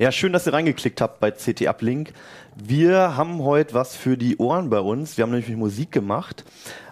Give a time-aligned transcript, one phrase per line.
[0.00, 2.12] Ja, schön, dass ihr reingeklickt habt bei CT Uplink.
[2.54, 5.16] Wir haben heute was für die Ohren bei uns.
[5.16, 6.44] Wir haben nämlich Musik gemacht.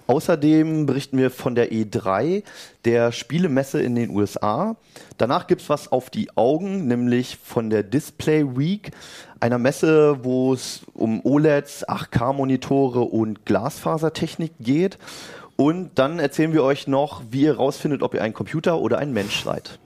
[0.08, 2.42] Außerdem berichten wir von der E3,
[2.84, 4.74] der Spielemesse in den USA.
[5.18, 8.90] Danach gibt's was auf die Augen, nämlich von der Display Week,
[9.38, 14.98] einer Messe, wo es um OLEDs, 8K-Monitore und Glasfasertechnik geht.
[15.54, 19.12] Und dann erzählen wir euch noch, wie ihr rausfindet, ob ihr ein Computer oder ein
[19.12, 19.78] Mensch seid.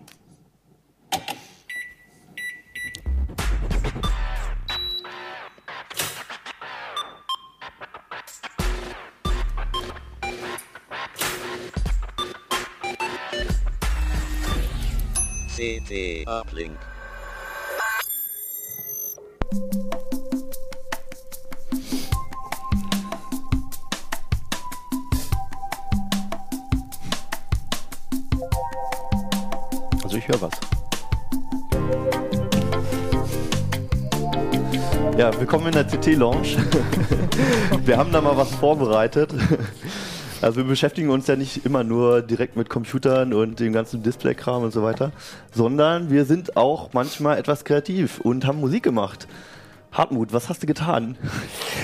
[15.60, 16.78] CT Uplink.
[30.02, 30.50] Also ich höre was.
[35.18, 36.56] Ja, willkommen in der CT Lounge.
[37.84, 39.34] wir haben da mal was vorbereitet.
[40.42, 44.62] Also wir beschäftigen uns ja nicht immer nur direkt mit Computern und dem ganzen Display-Kram
[44.62, 45.12] und so weiter,
[45.52, 49.28] sondern wir sind auch manchmal etwas kreativ und haben Musik gemacht.
[49.92, 51.16] Hartmut, was hast du getan?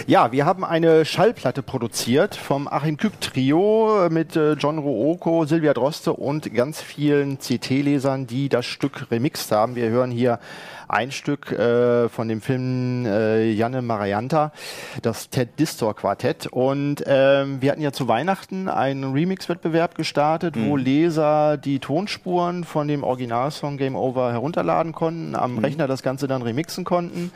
[0.08, 5.74] Ja, wir haben eine Schallplatte produziert vom Achim Kück Trio mit äh, John Ruoko, Silvia
[5.74, 9.74] Droste und ganz vielen CT-Lesern, die das Stück remixt haben.
[9.74, 10.38] Wir hören hier
[10.88, 14.52] ein Stück äh, von dem Film äh, Janne Marianta,
[15.02, 16.46] das Ted Distor Quartett.
[16.46, 20.68] Und ähm, wir hatten ja zu Weihnachten einen Remix-Wettbewerb gestartet, mhm.
[20.68, 25.58] wo Leser die Tonspuren von dem Originalsong Game Over herunterladen konnten, am mhm.
[25.58, 27.32] Rechner das Ganze dann remixen konnten.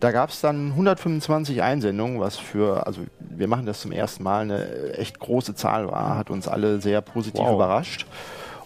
[0.00, 4.42] Da gab es dann 125 Einsendungen, was für, also wir machen das zum ersten Mal,
[4.42, 7.54] eine echt große Zahl war, hat uns alle sehr positiv wow.
[7.54, 8.06] überrascht.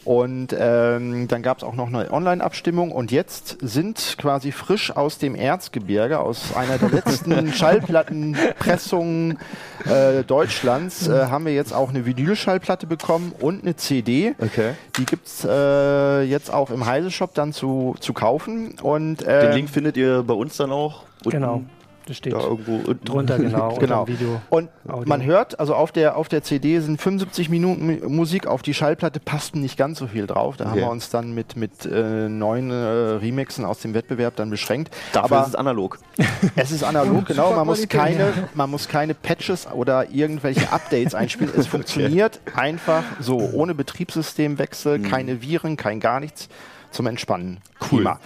[0.09, 5.19] Und ähm, dann gab es auch noch eine Online-Abstimmung und jetzt sind quasi frisch aus
[5.19, 9.39] dem Erzgebirge, aus einer der letzten Schallplattenpressungen
[9.85, 14.35] äh, Deutschlands, äh, haben wir jetzt auch eine Vinylschallplatte bekommen und eine CD.
[14.39, 14.73] Okay.
[14.97, 18.77] Die gibt's äh, jetzt auch im Heise-Shop dann zu, zu kaufen.
[18.81, 21.03] Und, äh, Den Link findet ihr bei uns dann auch.
[21.25, 21.65] Genau.
[22.09, 23.75] Das steht da irgendwo drunter, genau.
[23.79, 24.09] genau.
[24.09, 25.05] Video, und Audio.
[25.07, 29.21] man hört, also auf der, auf der CD sind 75 Minuten Musik, auf die Schallplatte
[29.21, 30.57] passten nicht ganz so viel drauf.
[30.57, 30.71] Da okay.
[30.71, 34.95] haben wir uns dann mit, mit äh, neun äh, Remixen aus dem Wettbewerb dann beschränkt.
[35.13, 35.99] Dafür Aber ist es analog.
[36.57, 37.53] Es ist analog, genau.
[37.55, 41.53] Man muss, keine, man muss keine Patches oder irgendwelche Updates einspielen.
[41.57, 42.59] Es funktioniert okay.
[42.59, 45.03] einfach so, ohne Betriebssystemwechsel, mhm.
[45.03, 46.49] keine Viren, kein gar nichts
[46.91, 47.59] zum Entspannen.
[47.81, 47.99] Cool.
[47.99, 48.21] Prima.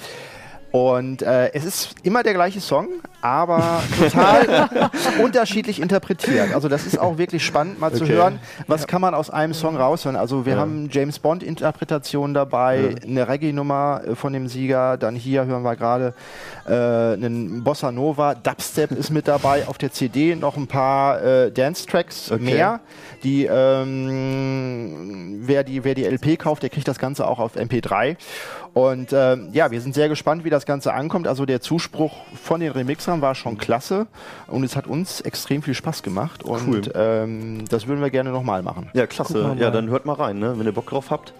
[0.72, 2.88] Und äh, es ist immer der gleiche Song,
[3.21, 4.91] aber total
[5.22, 6.55] unterschiedlich interpretiert.
[6.55, 7.99] Also das ist auch wirklich spannend, mal okay.
[7.99, 10.16] zu hören, was kann man aus einem Song raushören.
[10.16, 10.60] Also wir ja.
[10.60, 13.06] haben James Bond Interpretation dabei, ja.
[13.06, 14.97] eine Reggae-Nummer äh, von dem Sieger.
[14.97, 16.15] Dann hier hören wir gerade
[16.66, 19.69] äh, einen Bossa Nova, Dubstep ist mit dabei.
[19.69, 22.43] Auf der CD noch ein paar äh, Dance-Tracks okay.
[22.43, 22.81] mehr.
[23.22, 28.16] Die ähm, wer die wer die LP kauft, der kriegt das Ganze auch auf MP3.
[28.75, 31.28] Und ähm, ja, wir sind sehr gespannt, wie das Ganze ankommt.
[31.28, 34.06] Also der Zuspruch von den Remixern war schon klasse
[34.47, 36.43] und es hat uns extrem viel Spaß gemacht.
[36.43, 36.93] Und cool.
[36.94, 38.88] ähm, das würden wir gerne nochmal machen.
[38.94, 39.56] Ja, klasse.
[39.59, 40.59] Ja, dann hört mal rein, ne?
[40.59, 41.34] wenn ihr Bock drauf habt.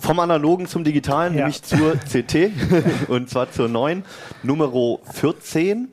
[0.00, 1.40] Vom Analogen zum Digitalen, ja.
[1.40, 2.50] nämlich zur CT
[3.08, 4.04] und zwar zur neuen
[4.42, 5.92] Nummer 14.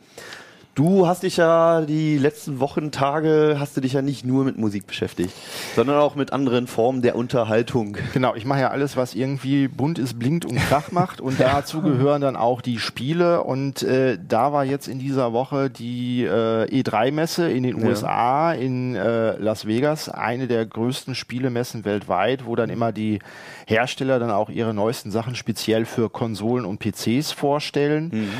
[0.79, 4.57] Du hast dich ja die letzten Wochen, Tage, hast du dich ja nicht nur mit
[4.57, 5.33] Musik beschäftigt,
[5.75, 7.97] sondern auch mit anderen Formen der Unterhaltung.
[8.13, 11.81] Genau, ich mache ja alles, was irgendwie bunt ist, blinkt und Krach macht und dazu
[11.81, 16.63] gehören dann auch die Spiele und äh, da war jetzt in dieser Woche die äh,
[16.63, 17.85] E3-Messe in den ja.
[17.85, 23.19] USA, in äh, Las Vegas, eine der größten Spielemessen weltweit, wo dann immer die
[23.67, 28.11] Hersteller dann auch ihre neuesten Sachen speziell für Konsolen und PCs vorstellen.
[28.13, 28.31] Mhm.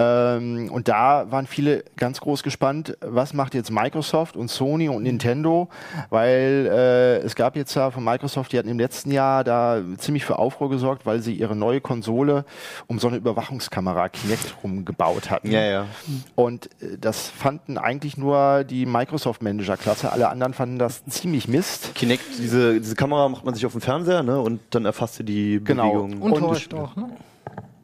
[0.00, 5.02] Ähm, und da waren viele ganz groß gespannt, was macht jetzt Microsoft und Sony und
[5.02, 5.68] Nintendo,
[6.08, 10.24] weil äh, es gab jetzt ja von Microsoft, die hatten im letzten Jahr da ziemlich
[10.24, 12.44] für Aufruhr gesorgt, weil sie ihre neue Konsole
[12.86, 15.50] um so eine Überwachungskamera Kinect rumgebaut hatten.
[15.50, 15.86] Ja, ja.
[16.34, 21.94] Und äh, das fanden eigentlich nur die Microsoft Manager-Klasse, alle anderen fanden das ziemlich Mist.
[21.94, 24.40] Kinect, diese, diese Kamera macht man sich auf dem Fernseher ne?
[24.40, 25.92] und dann erfasst sie die genau.
[25.92, 26.22] Bewegung.
[26.22, 27.10] Und, und auch, ne?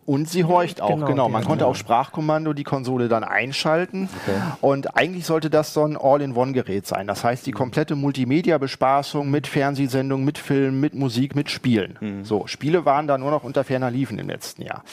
[0.06, 1.06] Und sie horcht auch, genau.
[1.06, 1.29] genau.
[1.29, 1.70] Man konnte genau.
[1.70, 4.08] auch Sprachkommando die Konsole dann einschalten.
[4.23, 4.41] Okay.
[4.61, 7.08] Und eigentlich sollte das so ein All-in-One-Gerät sein.
[7.08, 11.99] Das heißt, die komplette Multimedia-Bespaßung mit Fernsehsendungen, mit Filmen, mit Musik, mit Spielen.
[12.00, 12.25] Mhm.
[12.25, 14.85] So, Spiele waren da nur noch unter ferner Liefen im letzten Jahr.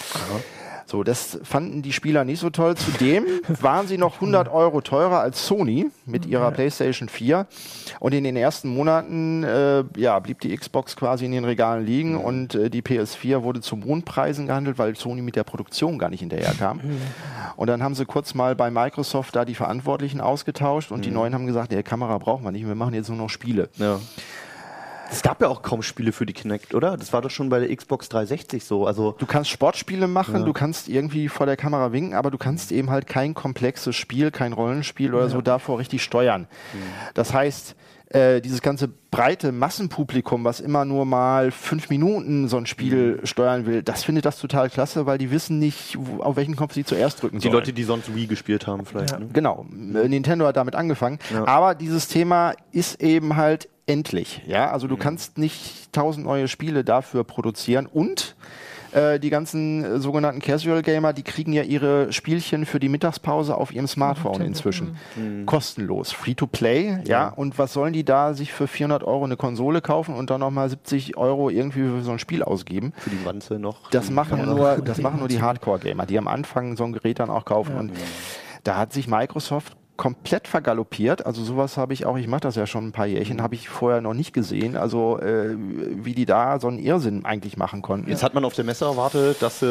[0.86, 2.76] So, das fanden die Spieler nicht so toll.
[2.76, 3.26] Zudem
[3.62, 7.48] waren sie noch 100 Euro teurer als Sony mit ihrer PlayStation 4.
[8.00, 12.18] Und in den ersten Monaten äh, ja, blieb die Xbox quasi in den Regalen liegen
[12.18, 16.20] und äh, die PS4 wurde zu Mondpreisen gehandelt, weil Sony mit der Produktion gar nicht
[16.20, 16.82] hinterherkam.
[17.56, 21.34] Und dann haben sie kurz mal bei Microsoft da die Verantwortlichen ausgetauscht und die Neuen
[21.34, 23.70] haben gesagt, der Kamera brauchen wir nicht, wir machen jetzt nur noch Spiele.
[23.78, 24.00] Ja.
[25.14, 26.98] Es gab ja auch kaum Spiele für die Kinect, oder?
[26.98, 28.88] Das war doch schon bei der Xbox 360 so.
[28.88, 32.72] Also Du kannst Sportspiele machen, du kannst irgendwie vor der Kamera winken, aber du kannst
[32.72, 36.48] eben halt kein komplexes Spiel, kein Rollenspiel oder so davor richtig steuern.
[37.14, 37.76] Das heißt,
[38.10, 43.66] äh, dieses ganze breite Massenpublikum, was immer nur mal fünf Minuten so ein Spiel steuern
[43.66, 46.86] will, das findet das total klasse, weil die wissen nicht, wo, auf welchen Knopf sie
[46.86, 47.54] zuerst drücken die sollen.
[47.54, 49.20] Leute, die sonst Wii gespielt haben, vielleicht.
[49.20, 49.30] Ne?
[49.34, 51.20] Genau, äh, Nintendo hat damit angefangen.
[51.46, 54.42] Aber dieses Thema ist eben halt endlich.
[54.48, 58.36] Ja, also du kannst nicht tausend neue Spiele dafür produzieren und
[58.94, 63.56] äh, die ganzen äh, sogenannten Casual Gamer, die kriegen ja ihre Spielchen für die Mittagspause
[63.56, 64.98] auf ihrem Smartphone inzwischen.
[65.46, 66.12] Kostenlos.
[66.12, 67.30] Free to play, ja.
[67.30, 70.70] Und was sollen die da sich für 400 Euro eine Konsole kaufen und dann nochmal
[70.70, 72.94] 70 Euro irgendwie für so ein Spiel ausgeben?
[72.98, 73.90] Für die Wanze noch.
[73.90, 77.30] Das machen nur, das machen nur die Hardcore-Gamer, die am Anfang so ein Gerät dann
[77.30, 77.76] auch kaufen.
[77.76, 77.92] Und
[78.64, 81.26] da hat sich Microsoft komplett vergaloppiert.
[81.26, 83.70] Also sowas habe ich auch, ich mache das ja schon ein paar Jährchen, habe ich
[83.70, 84.76] vorher noch nicht gesehen.
[84.76, 88.10] Also äh, wie die da so einen Irrsinn eigentlich machen konnten.
[88.10, 89.66] Jetzt hat man auf der Messe erwartet, dass sie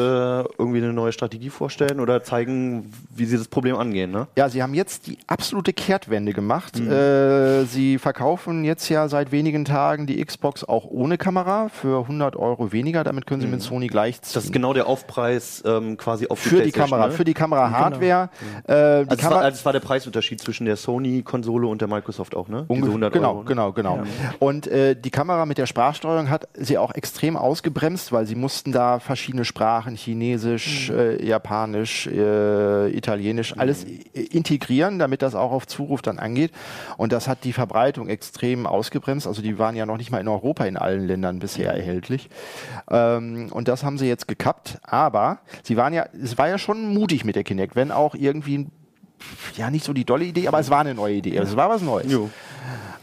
[0.57, 4.27] irgendwie eine neue Strategie vorstellen oder zeigen, wie sie das Problem angehen, ne?
[4.37, 6.79] Ja, sie haben jetzt die absolute Kehrtwende gemacht.
[6.79, 12.35] Äh, sie verkaufen jetzt ja seit wenigen Tagen die Xbox auch ohne Kamera für 100
[12.35, 13.03] Euro weniger.
[13.03, 14.33] Damit können sie mit Sony gleichziehen.
[14.33, 17.13] Das ist genau der Aufpreis ähm, quasi auf für die Kamera, ne?
[17.13, 18.29] für die Kamera Hardware.
[18.65, 22.35] Äh, die also, es war, also war der Preisunterschied zwischen der Sony-Konsole und der Microsoft
[22.35, 22.61] auch, ne?
[22.69, 23.45] Diese Ungefähr- 100 genau, Euro, ne?
[23.45, 23.99] genau, genau.
[24.39, 28.71] Und äh, die Kamera mit der Sprachsteuerung hat sie auch extrem ausgebremst, weil sie mussten
[28.71, 35.67] da verschiedene Sprachen, Chinesisch, äh, Japanisch, äh, Italienisch, alles i- integrieren, damit das auch auf
[35.67, 36.51] Zuruf dann angeht.
[36.97, 39.27] Und das hat die Verbreitung extrem ausgebremst.
[39.27, 42.29] Also die waren ja noch nicht mal in Europa in allen Ländern bisher erhältlich.
[42.89, 44.77] Ähm, und das haben sie jetzt gekappt.
[44.83, 48.57] Aber sie waren ja, es war ja schon mutig mit der Kinect, wenn auch irgendwie
[48.59, 48.71] ein
[49.55, 51.37] ja, nicht so die dolle Idee, aber es war eine neue Idee.
[51.37, 52.11] Es war was Neues.
[52.11, 52.29] Jo.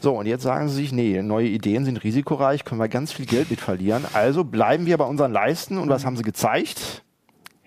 [0.00, 3.26] So, und jetzt sagen sie sich, nee, neue Ideen sind risikoreich, können wir ganz viel
[3.26, 4.04] Geld mit verlieren.
[4.14, 5.76] Also bleiben wir bei unseren Leisten.
[5.76, 7.04] Und was haben sie gezeigt?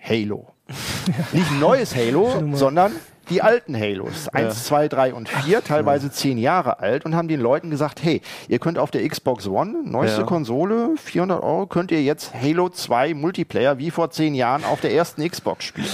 [0.02, 0.48] Halo.
[1.32, 2.92] Nicht ein neues Halo, sondern
[3.30, 4.28] die alten Halos.
[4.28, 8.20] Eins, zwei, drei und vier, teilweise zehn Jahre alt und haben den Leuten gesagt, hey,
[8.48, 10.26] ihr könnt auf der Xbox One, neueste Ja.
[10.26, 14.92] Konsole, 400 Euro, könnt ihr jetzt Halo 2 Multiplayer wie vor zehn Jahren auf der
[14.92, 15.88] ersten Xbox spielen.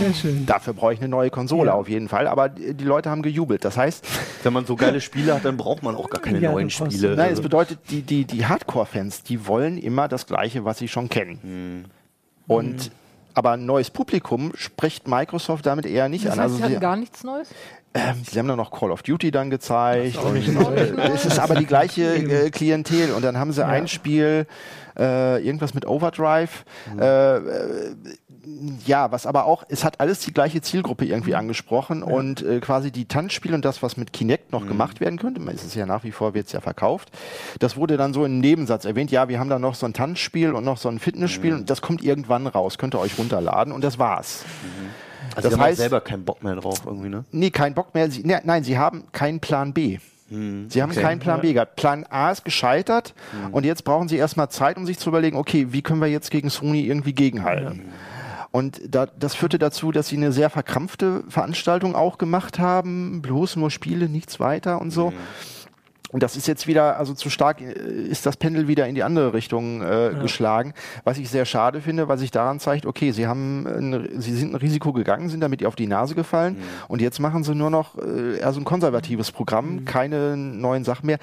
[0.00, 0.46] Sehr schön.
[0.46, 3.64] Dafür brauche ich eine neue Konsole auf jeden Fall, aber die Leute haben gejubelt.
[3.64, 4.06] Das heißt,
[4.42, 7.10] Wenn man so geile Spiele hat, dann braucht man auch gar keine Ja, neuen Spiele.
[7.16, 10.88] Nein, es Also, bedeutet, die, die, die Hardcore-Fans, die wollen immer das Gleiche, was sie
[10.88, 11.38] schon kennen.
[11.42, 11.84] Hm.
[12.46, 12.90] Und
[13.34, 16.38] aber ein neues Publikum spricht Microsoft damit eher nicht Das an.
[16.38, 17.48] heißt, Also sie sie, hatten gar nichts Neues?
[17.94, 20.16] Ähm, sie haben dann noch Call of Duty dann gezeigt.
[20.76, 22.02] äh, es ist aber die gleiche
[22.46, 23.12] äh, Klientel.
[23.12, 24.46] Und dann haben sie ein Spiel,
[24.98, 26.64] äh, irgendwas mit Overdrive.
[26.98, 27.94] Äh, äh,
[28.84, 32.90] ja, was aber auch, es hat alles die gleiche Zielgruppe irgendwie angesprochen und äh, quasi
[32.90, 36.04] die Tanzspiele und das, was mit Kinect noch gemacht werden könnte, es ist ja nach
[36.04, 37.10] wie vor, wird es ja verkauft,
[37.58, 40.52] das wurde dann so im Nebensatz erwähnt, ja, wir haben da noch so ein Tanzspiel
[40.52, 43.82] und noch so ein Fitnessspiel und das kommt irgendwann raus, könnt ihr euch runterladen und
[43.82, 44.44] das war's.
[45.36, 47.24] Also das sie haben auch heißt- selber keinen Bock mehr drauf irgendwie, ne?
[47.30, 48.10] Nee, kein Bock mehr.
[48.10, 49.98] Sie, ne, nein, sie haben keinen Plan B.
[50.30, 51.02] Sie haben okay.
[51.02, 51.76] keinen Plan B gehabt.
[51.76, 53.14] Plan A ist gescheitert
[53.52, 56.30] und jetzt brauchen sie erstmal Zeit, um sich zu überlegen, okay, wie können wir jetzt
[56.30, 57.82] gegen Sony irgendwie gegenhalten?
[58.50, 63.20] Und da, das führte dazu, dass sie eine sehr verkrampfte Veranstaltung auch gemacht haben.
[63.20, 65.12] Bloß nur Spiele, nichts weiter und so.
[66.14, 69.02] Und das ist jetzt wieder, also zu stark äh, ist das Pendel wieder in die
[69.02, 73.26] andere Richtung äh, geschlagen, was ich sehr schade finde, weil sich daran zeigt, okay, sie
[73.26, 77.18] haben, ein, sie sind ein Risiko gegangen, sind damit auf die Nase gefallen und jetzt
[77.18, 81.18] machen sie nur noch äh, eher so ein konservatives Programm, keine neuen Sachen mehr.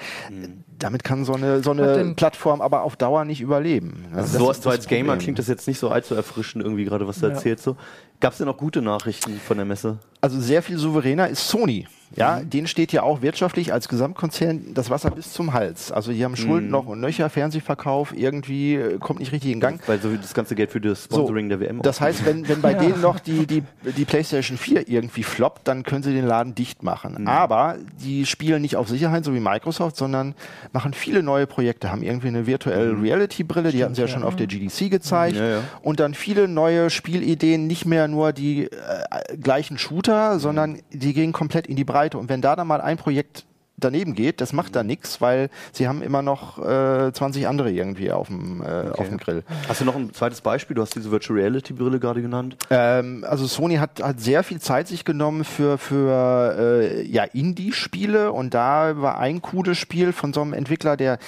[0.78, 4.04] Damit kann so eine, so eine Plattform aber auf Dauer nicht überleben.
[4.14, 7.18] Also so, das als Gamer klingt das jetzt nicht so allzu erfrischend irgendwie gerade, was
[7.18, 7.32] du Ja.
[7.32, 7.64] erzählst.
[7.64, 7.78] So.
[8.20, 10.00] Gab es denn auch gute Nachrichten von der Messe?
[10.20, 11.86] Also sehr viel souveräner ist Sony.
[12.16, 15.92] Ja, denen steht ja auch wirtschaftlich als Gesamtkonzern das Wasser bis zum Hals.
[15.92, 19.80] Also die haben Schulden noch und nöcher, Fernsehverkauf, irgendwie äh, kommt nicht richtig in Gang.
[19.86, 22.74] Weil so das ganze Geld für das Sponsoring der WM Das heißt, wenn, wenn bei
[22.82, 23.62] denen noch die, die,
[23.96, 27.26] die PlayStation 4 irgendwie floppt, dann können sie den Laden dicht machen.
[27.26, 30.34] Aber die spielen nicht auf Sicherheit, so wie Microsoft, sondern
[30.72, 34.22] machen viele neue Projekte, haben irgendwie eine Virtual Reality Brille, die hatten sie ja schon
[34.22, 35.36] auf der GDC gezeigt.
[35.36, 35.58] Ja, ja.
[35.82, 41.32] Und dann viele neue Spielideen, nicht mehr nur die äh, gleichen Shooter, sondern die gehen
[41.32, 42.01] komplett in die Breite.
[42.14, 43.44] Und wenn da dann mal ein Projekt
[43.76, 48.12] daneben geht, das macht da nichts, weil sie haben immer noch äh, 20 andere irgendwie
[48.12, 49.42] auf dem, äh, auf dem Grill.
[49.68, 50.74] Hast du noch ein zweites Beispiel?
[50.74, 52.56] Du hast diese Virtual Reality Brille gerade genannt.
[52.70, 58.32] Ähm, also Sony hat, hat sehr viel Zeit sich genommen für, für äh, ja, Indie-Spiele
[58.32, 61.18] und da war ein cooles Spiel von so einem Entwickler, der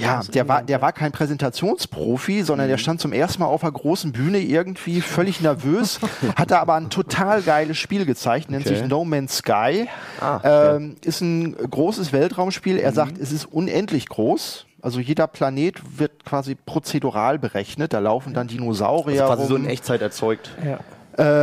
[0.00, 3.72] ja, der war, der war kein Präsentationsprofi, sondern der stand zum ersten Mal auf einer
[3.72, 6.00] großen Bühne irgendwie völlig nervös,
[6.36, 8.76] hat da aber ein total geiles Spiel gezeigt, nennt Okay.
[8.76, 9.88] sich No Man's Sky.
[10.20, 12.78] Ah, ähm, Ist ein großes Weltraumspiel.
[12.78, 14.66] Er sagt, es ist unendlich groß.
[14.82, 17.92] Also jeder Planet wird quasi prozedural berechnet.
[17.92, 19.64] Da laufen dann Dinosaurier Also quasi so rum.
[19.64, 20.50] in Echtzeit erzeugt.
[20.64, 20.78] Ja.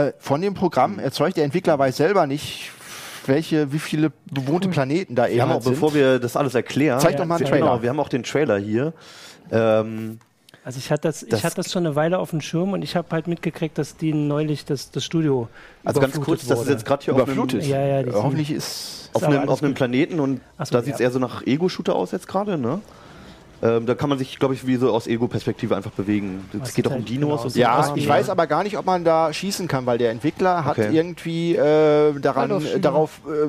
[0.07, 2.71] Äh, von dem Programm erzeugt der Entwickler weiß selber nicht,
[3.27, 5.73] welche, wie viele bewohnte Planeten da eben haben auch, sind.
[5.73, 7.65] bevor wir das alles erklären, Zeig doch mal einen wir, Trailer.
[7.65, 8.93] Genau, wir haben auch den Trailer hier.
[9.51, 10.19] Ähm,
[10.63, 12.81] Also ich hatte das, Das- ich hatte das schon eine Weile auf dem Schirm und
[12.81, 15.47] ich habe halt mitgekriegt, dass die neulich das, das Studio
[15.85, 16.71] also ganz überflutet kurz, das ist wurde.
[16.73, 17.63] jetzt gerade hier auf einem, überflutet.
[17.65, 19.09] Ja, ja, Hoffentlich ist.
[19.13, 19.73] auf einem, auf einem.
[19.73, 21.05] Planeten und so, da sieht es ja.
[21.05, 22.81] eher so nach Ego-Shooter aus jetzt gerade, ne?
[23.61, 26.45] Ähm, da kann man sich, glaube ich, wie so aus Ego-Perspektive einfach bewegen.
[26.53, 27.59] Es Das geht doch um Dinos genau und so so.
[27.59, 30.77] Ja, ich weiß aber gar nicht, ob man da schießen kann, weil der Entwickler hat
[30.77, 30.89] Okay.
[30.95, 33.45] irgendwie äh, daran, darauf äh,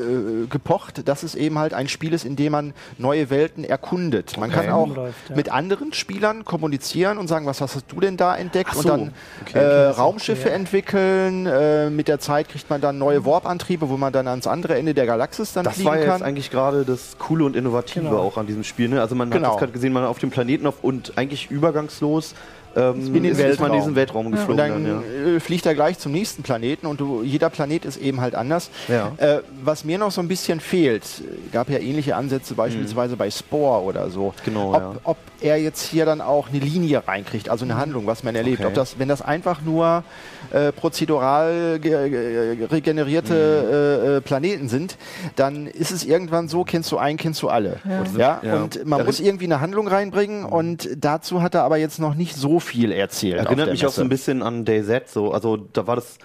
[0.00, 4.36] äh, gepocht, dass es eben halt ein Spiel ist, in dem man neue Welten erkundet.
[4.38, 4.64] Man Okay.
[4.66, 5.36] kann auch Rumläuft, ja.
[5.36, 8.70] mit anderen Spielern kommunizieren und sagen, was hast du denn da entdeckt?
[8.72, 9.12] Ach und so, dann
[9.42, 9.58] okay.
[9.58, 11.46] äh, Das Raumschiffe entwickeln.
[11.46, 14.92] Äh, mit der Zeit kriegt man dann neue Warp-Antriebe, wo man dann ans andere Ende
[14.94, 16.06] der Galaxis dann Das fliegen war kann.
[16.18, 18.18] jetzt eigentlich gerade das Coole und Innovative Genau.
[18.18, 18.88] auch an diesem Spiel.
[18.88, 19.00] Ne?
[19.00, 19.48] Also man Genau.
[19.48, 22.34] hat das gerade gesehen, man auf dem Planeten auf, und eigentlich übergangslos
[22.76, 23.76] ähm, in den ist, ist man in Weltraum.
[23.78, 24.56] diesen Weltraum und geflogen.
[24.56, 25.40] dann dann, ja.
[25.40, 28.70] fliegt er gleich zum nächsten Planeten und du, jeder Planet ist eben halt anders.
[28.88, 29.12] Ja.
[29.16, 31.04] Äh, was mir noch so ein bisschen fehlt,
[31.52, 34.34] gab ja ähnliche Ansätze beispielsweise bei Spore oder so.
[34.44, 34.94] Genau, ob, ja.
[35.04, 38.60] ob er jetzt hier dann auch eine Linie reinkriegt, also eine Handlung, was man erlebt.
[38.60, 38.68] Okay.
[38.68, 40.04] Ob das, wenn das einfach nur
[40.52, 44.96] äh, prozedural ge ge regenerierte äh, äh, Planeten sind,
[45.36, 47.80] dann ist es irgendwann so, kennst du einen, kennst du alle.
[48.16, 48.40] Ja.
[48.42, 48.62] Ja.
[48.62, 52.14] Und man Ja, muss irgendwie eine Handlung reinbringen und dazu hat er aber jetzt noch
[52.14, 53.40] nicht so viel erzählt.
[53.40, 53.96] auf Erinnert der mich auch Messe.
[53.96, 55.12] so ein bisschen an DayZ.
[55.12, 55.32] So.
[55.32, 56.18] Also da war das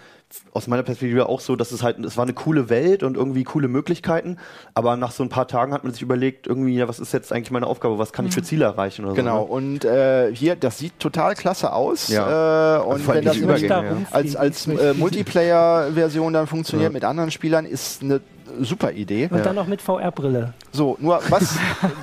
[0.53, 3.43] aus meiner Perspektive auch so, dass es halt, es war eine coole Welt und irgendwie
[3.43, 4.38] coole Möglichkeiten,
[4.74, 7.33] aber nach so ein paar Tagen hat man sich überlegt, irgendwie, ja, was ist jetzt
[7.33, 9.60] eigentlich meine Aufgabe, was kann ich für Ziele erreichen oder Genau, so.
[9.60, 9.67] ne?
[9.67, 12.07] und äh, hier, das sieht total klasse aus.
[12.07, 12.77] Ja.
[12.77, 13.91] Äh, und wenn das Übergänge, da ja.
[14.12, 16.93] als, als äh, Multiplayer-Version dann funktioniert Ja.
[16.93, 18.21] mit anderen Spielern, ist eine
[18.60, 19.29] super Idee.
[19.31, 20.53] Und dann noch mit VR-Brille.
[20.72, 21.58] So, nur was,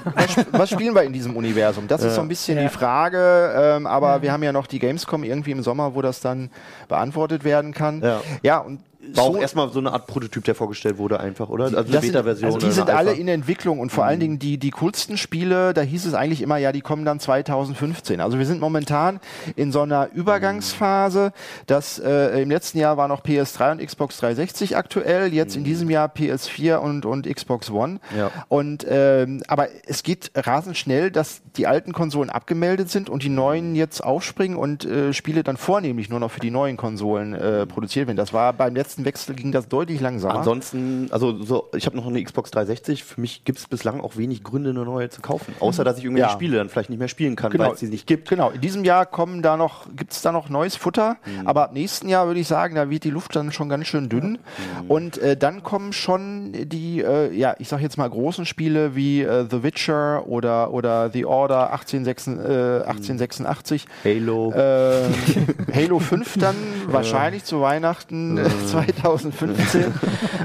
[0.04, 1.86] was, was spielen wir in diesem Universum?
[1.88, 2.64] Das ist so ein bisschen Ja.
[2.64, 6.20] die Frage, ähm, aber wir haben ja noch die Gamescom irgendwie im Sommer, wo das
[6.20, 6.50] dann
[6.88, 8.02] beantwortet werden kann.
[8.02, 8.20] Ja.
[8.42, 8.80] ja und
[9.14, 11.64] War auch so- erstmal so eine Art Prototyp, der vorgestellt wurde einfach, oder?
[11.64, 12.46] Also eine Beta-Version.
[12.54, 13.20] also die sind alle Alpha.
[13.20, 16.56] in Entwicklung und vor allen Dingen die, die coolsten Spiele, da hieß es eigentlich immer,
[16.56, 18.20] ja, die kommen dann 2015.
[18.20, 19.20] Also wir sind momentan
[19.56, 21.32] in so einer Übergangsphase,
[21.66, 25.90] dass äh, im letzten Jahr war noch PS3 und Xbox 360 aktuell, jetzt in diesem
[25.90, 28.00] Jahr PS4 und, und Xbox One.
[28.16, 28.30] Ja.
[28.48, 33.28] Und ähm, aber es geht rasend schnell, dass die alten Konsolen abgemeldet sind und die
[33.28, 37.66] neuen jetzt aufspringen und äh, Spiele dann vornehmlich nur noch für die neuen Konsolen äh,
[37.66, 38.16] produziert werden.
[38.16, 40.36] Das war beim letzten Wechsel ging das deutlich langsamer.
[40.36, 43.04] Ansonsten, also so, ich habe noch eine Xbox 360.
[43.04, 45.54] Für mich gibt es bislang auch wenig Gründe, eine neue zu kaufen.
[45.60, 46.32] Außer, dass ich irgendwelche Ja.
[46.34, 47.64] Spiele dann vielleicht nicht mehr spielen kann, Genau.
[47.64, 48.28] weil es sie nicht gibt.
[48.28, 51.72] Genau, in diesem Jahr kommen da noch, gibt es da noch neues Futter, aber ab
[51.72, 54.38] nächsten Jahr würde ich sagen, da wird die Luft dann schon ganz schön dünn.
[54.88, 59.22] Und äh, dann kommen schon die, äh, ja, ich sag jetzt mal großen Spiele wie
[59.22, 63.86] äh, The Witcher oder, oder The Order 1886, äh, 1886.
[64.04, 64.52] Halo.
[64.52, 65.02] Äh,
[65.74, 68.48] Halo 5 dann wahrscheinlich zu Weihnachten äh,
[68.94, 69.94] 2015.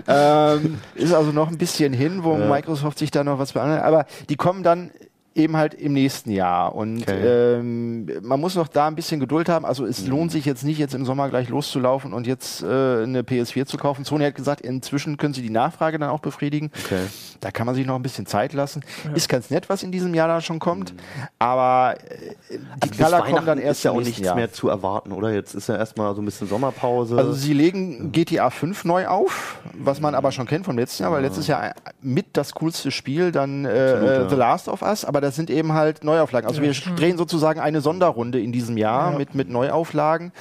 [0.08, 3.84] ähm, ist also noch ein bisschen hin, wo Microsoft sich da noch was beandert.
[3.84, 4.92] Aber die kommen dann
[5.36, 6.76] eben halt im nächsten Jahr.
[6.76, 7.58] Und Okay.
[7.58, 9.66] ähm, man muss noch da ein bisschen Geduld haben.
[9.66, 13.22] Also es lohnt sich jetzt nicht, jetzt im Sommer gleich loszulaufen und jetzt äh, eine
[13.24, 14.06] PS4 zu kaufen.
[14.06, 16.72] Sony hat gesagt, inzwischen können sie die Nachfrage dann auch befriedigen.
[16.86, 17.02] Okay.
[17.42, 18.84] Da kann man sich noch ein bisschen Zeit lassen.
[19.16, 20.94] Ist ganz nett, was in diesem Jahr da schon kommt.
[21.40, 24.36] Aber äh, die Also Knaller kommen Weihnachten dann erst ist ja auch nichts Jahr.
[24.36, 25.34] mehr zu erwarten, oder?
[25.34, 27.18] Jetzt ist ja erstmal so ein bisschen Sommerpause.
[27.18, 31.12] Also sie legen GTA 5 neu auf, was man aber schon kennt vom letzten Jahr,
[31.12, 34.30] weil letztes Jahr mit das coolste Spiel dann äh, Absolut, äh, ja.
[34.30, 36.48] The Last of Us, aber das sind eben halt Neuauflagen.
[36.48, 40.32] Also wir drehen sozusagen eine Sonderrunde in diesem Jahr mit, mit Neuauflagen.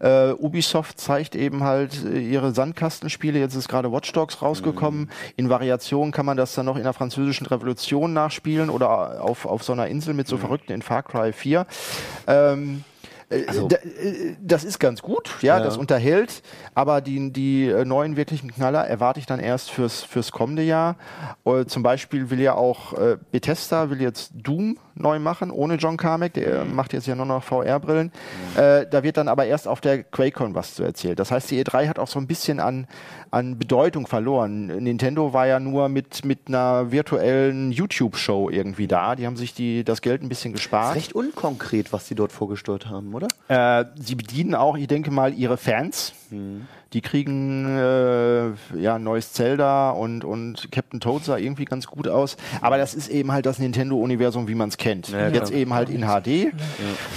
[0.00, 3.38] Äh, Ubisoft zeigt eben halt äh, ihre Sandkastenspiele.
[3.38, 5.10] Jetzt ist gerade Watch Dogs rausgekommen.
[5.36, 9.62] In Variationen kann man das dann noch in der französischen Revolution nachspielen oder auf, auf
[9.62, 11.66] so einer Insel mit so Verrückten in Far Cry 4.
[12.26, 12.84] Ähm,
[13.30, 15.64] äh, da, äh, das ist ganz gut, ja, Ja.
[15.64, 16.42] das unterhält,
[16.74, 20.96] aber die, die äh, neuen wirklichen Knaller erwarte ich dann erst fürs, fürs kommende Jahr.
[21.44, 25.96] Äh, zum Beispiel will ja auch äh, Bethesda will jetzt Doom neu machen, ohne John
[25.96, 26.34] Carmack.
[26.34, 28.12] Der macht jetzt ja nur noch VR-Brillen.
[28.56, 31.18] Äh, da wird dann aber erst auf der QuakeCon was zu erzählt.
[31.18, 32.86] Das heißt, die E3 hat auch so ein bisschen an,
[33.30, 34.66] an Bedeutung verloren.
[34.66, 39.16] Nintendo war ja nur mit, mit einer virtuellen YouTube-Show irgendwie da.
[39.16, 40.90] Die haben sich die, das Geld ein bisschen Das gespart.
[40.90, 43.28] ist recht unkonkret, was sie dort vorgestellt haben, oder?
[43.48, 46.12] Äh, sie bedienen auch, ich denke mal, ihre Fans.
[46.94, 52.08] Die kriegen äh, ja ein neues Zelda und, und Captain Toad sah irgendwie ganz gut
[52.08, 52.36] aus.
[52.62, 55.08] Aber das ist eben halt das Nintendo-Universum, wie man es kennt.
[55.08, 55.60] Ja, Jetzt klar.
[55.60, 56.52] eben halt in HD.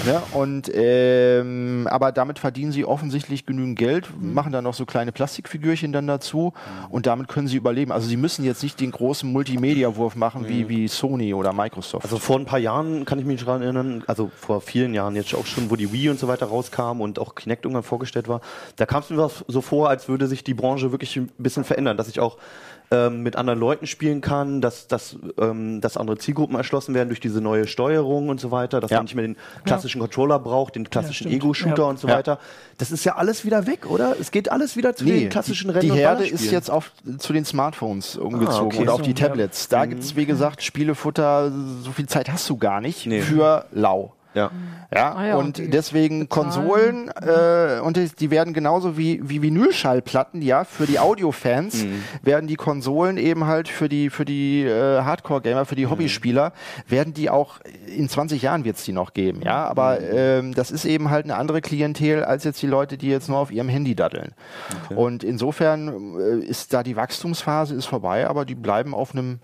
[0.05, 0.21] Ne?
[0.33, 5.93] Und ähm, aber damit verdienen sie offensichtlich genügend Geld, machen dann noch so kleine Plastikfigürchen
[5.93, 6.53] dann dazu
[6.89, 7.91] und damit können sie überleben.
[7.91, 12.03] Also sie müssen jetzt nicht den großen Multimedia-Wurf machen wie, wie Sony oder Microsoft.
[12.03, 15.33] Also vor ein paar Jahren kann ich mich daran erinnern, also vor vielen Jahren jetzt
[15.33, 18.41] auch schon, wo die Wii und so weiter rauskam und auch Kinect irgendwann vorgestellt war,
[18.75, 21.97] da kam es mir so vor, als würde sich die Branche wirklich ein bisschen verändern,
[21.97, 22.37] dass ich auch
[22.93, 27.21] ähm, mit anderen Leuten spielen kann, dass, dass, ähm, dass andere Zielgruppen erschlossen werden durch
[27.21, 28.97] diese neue Steuerung und so weiter, dass Ja.
[28.97, 31.35] man nicht mehr den klassischen Controller braucht, den klassischen stimmt.
[31.35, 31.89] Ego-Shooter Ja.
[31.89, 32.15] und so Ja.
[32.15, 32.37] weiter.
[32.79, 34.15] Das ist ja alles wieder weg, oder?
[34.19, 37.31] Es geht alles wieder zu den klassischen die, Rennen die Herde ist jetzt auf, zu
[37.31, 38.79] den Smartphones umgezogen okay.
[38.79, 39.27] und auf die ja.
[39.27, 39.69] Tablets.
[39.69, 41.49] Da gibt's wie gesagt, Spielefutter,
[41.83, 43.21] so viel Zeit hast du gar nicht Nee.
[43.21, 44.11] für lau.
[44.33, 44.51] Ja.
[44.93, 46.27] Ja, Ah ja, und die deswegen.
[46.27, 51.85] Konsolen äh, und die, die werden genauso wie, wie Vinylschallplatten, ja, für die Audiofans
[52.21, 56.51] werden die Konsolen eben halt für die für die äh, Hardcore-Gamer, für die Hobbyspieler,
[56.87, 59.65] werden die auch in 20 Jahren wird's die noch geben, ja.
[59.65, 63.29] Aber ähm, das ist eben halt eine andere Klientel als jetzt die Leute, die jetzt
[63.29, 64.33] nur auf ihrem Handy daddeln.
[64.95, 69.39] Und insofern äh, ist da die Wachstumsphase ist vorbei, aber die bleiben auf einem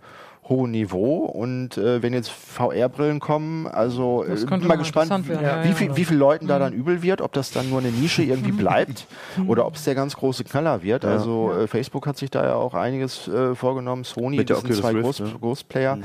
[0.50, 5.26] hohen Niveau und äh, wenn jetzt VR-Brillen kommen, also äh, bin könnte mal gespannt, interessant
[5.26, 5.76] wie, werden, ja, wie, ja.
[5.76, 8.52] viel, wie viel Leuten da dann übel wird, ob das dann nur eine Nische irgendwie
[8.54, 9.08] bleibt
[9.48, 11.06] oder ob es der ganz große Knaller wird.
[11.06, 14.74] Also äh, Facebook hat sich da ja auch einiges äh, vorgenommen, Sony, Mit das sind
[14.76, 15.34] zwei Rift, Groß, ne?
[15.40, 16.00] Großplayer.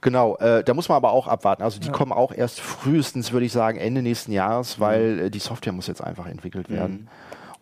[0.00, 1.62] Genau, äh, da muss man aber auch abwarten.
[1.62, 5.40] Also die kommen auch erst frühestens, würde ich sagen, Ende nächsten Jahres, weil äh, die
[5.40, 7.08] Software muss jetzt einfach entwickelt werden.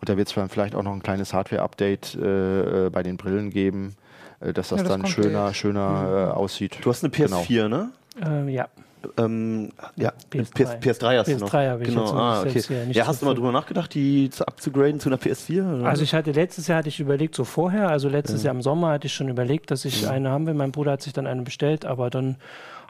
[0.01, 3.17] Und da wird es dann vielleicht auch noch ein kleines Hardware-Update äh, äh, bei den
[3.17, 4.06] Brillen geben, äh,
[4.41, 6.79] dass das, Ja, das dann schöner, schöner äh, aussieht.
[6.83, 7.43] Du hast eine Genau.
[7.43, 7.91] PS4, ne?
[8.21, 8.69] Ähm, ja.
[9.19, 10.77] Ähm, ja, PS3.
[10.81, 11.51] PS, PS3 hast du noch.
[11.51, 12.03] PS3 habe ich genau.
[12.03, 12.63] jetzt ah, okay.
[12.63, 15.79] hier nicht Ja, hast du mal drüber nachgedacht, die zu abzugraden zu einer PS4?
[15.79, 15.89] Oder?
[15.89, 18.47] Also ich hatte letztes Jahr hatte ich überlegt, so vorher, also letztes Ja.
[18.47, 20.55] Jahr im Sommer hatte ich schon überlegt, dass ich eine haben will.
[20.55, 22.37] Mein Bruder hat sich dann eine bestellt, aber dann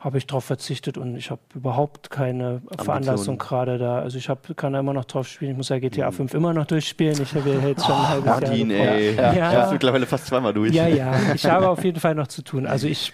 [0.01, 3.99] habe ich darauf verzichtet und ich habe überhaupt keine Veranlassung gerade da.
[3.99, 5.53] Also ich hab, kann da immer noch drauf spielen.
[5.53, 7.21] Ich muss ja GTA 5 immer noch durchspielen.
[7.21, 9.15] Ich habe ja jetzt schon ein halbes Jahr Martin, ey.
[9.17, 9.33] Ja.
[9.33, 10.73] Ich hab's mittlerweile fast zweimal durch.
[10.73, 11.13] Ja, ja.
[11.35, 12.67] Ich habe auf jeden Fall noch zu tun.
[12.67, 13.13] Also ich,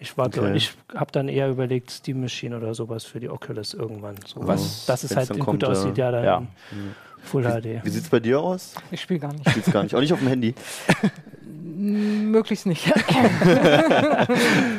[0.00, 0.54] ich warte Okay.
[0.56, 4.14] ich habe dann eher überlegt, Steam Machine oder sowas für die Oculus irgendwann.
[4.26, 6.10] So, Was, dass es halt gut kommt, aussieht, ja.
[6.10, 6.42] dann Ja.
[7.22, 7.84] Full HD.
[7.84, 8.74] Wie sieht's bei dir aus?
[8.92, 9.48] Ich spiele gar nicht.
[9.50, 9.94] Spielst gar nicht.
[9.94, 10.54] Auch nicht auf dem Handy.
[11.76, 12.90] Möglichst nicht.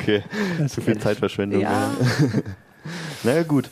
[0.02, 0.24] Okay.
[0.68, 1.62] Zu viel Zeitverschwendung.
[1.62, 1.92] ja,
[3.24, 3.70] Na ja, gut.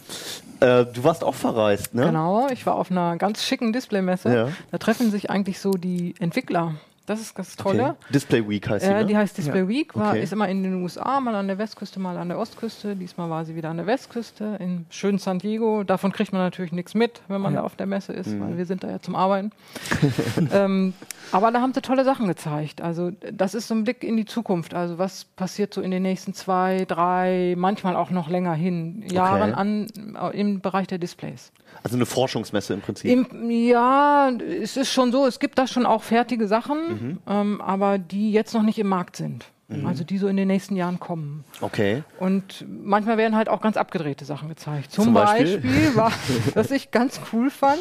[0.59, 2.05] Äh, du warst auch verreist, ne?
[2.05, 2.47] genau.
[2.51, 4.33] Ich war auf einer ganz schicken Displaymesse.
[4.33, 4.49] Ja.
[4.71, 6.75] Da treffen sich eigentlich so die Entwickler.
[7.07, 7.83] Das ist das Tolle.
[7.91, 8.13] Okay.
[8.13, 9.05] Display Week heißt Äh, die, ne?
[9.05, 10.21] die heißt Display Week, war, Okay.
[10.23, 12.95] ist immer in den USA, mal an der Westküste, mal an der Ostküste.
[12.97, 15.83] Diesmal war sie wieder an der Westküste, in schönen San Diego.
[15.85, 17.61] Davon kriegt man natürlich nichts mit, wenn man Ja.
[17.61, 18.41] da auf der Messe ist, Mhm.
[18.41, 19.51] weil wir sind da ja zum Arbeiten.
[20.53, 20.93] ähm,
[21.31, 22.81] aber da haben sie tolle Sachen gezeigt.
[22.81, 24.73] Also das ist so ein Blick in die Zukunft.
[24.73, 29.53] Also was passiert so in den nächsten zwei, drei, manchmal auch noch länger hin, Jahren
[29.55, 29.87] an
[30.21, 31.51] äh, im Bereich der Displays.
[31.83, 33.11] Also eine Forschungsmesse im Prinzip.
[33.11, 34.29] Im, ja,
[34.61, 36.96] es ist schon so, es gibt da schon auch fertige Sachen, Mhm.
[37.27, 39.45] Ähm, aber die jetzt noch nicht im Markt sind.
[39.85, 41.43] Also die so in den nächsten Jahren kommen.
[41.59, 42.03] Okay.
[42.19, 44.93] Und manchmal werden halt auch ganz abgedrehte Sachen gezeigt.
[44.93, 45.59] Zum, Zum Beispiel?
[45.59, 46.13] Beispiel, war,
[46.53, 47.79] was ich ganz cool fand,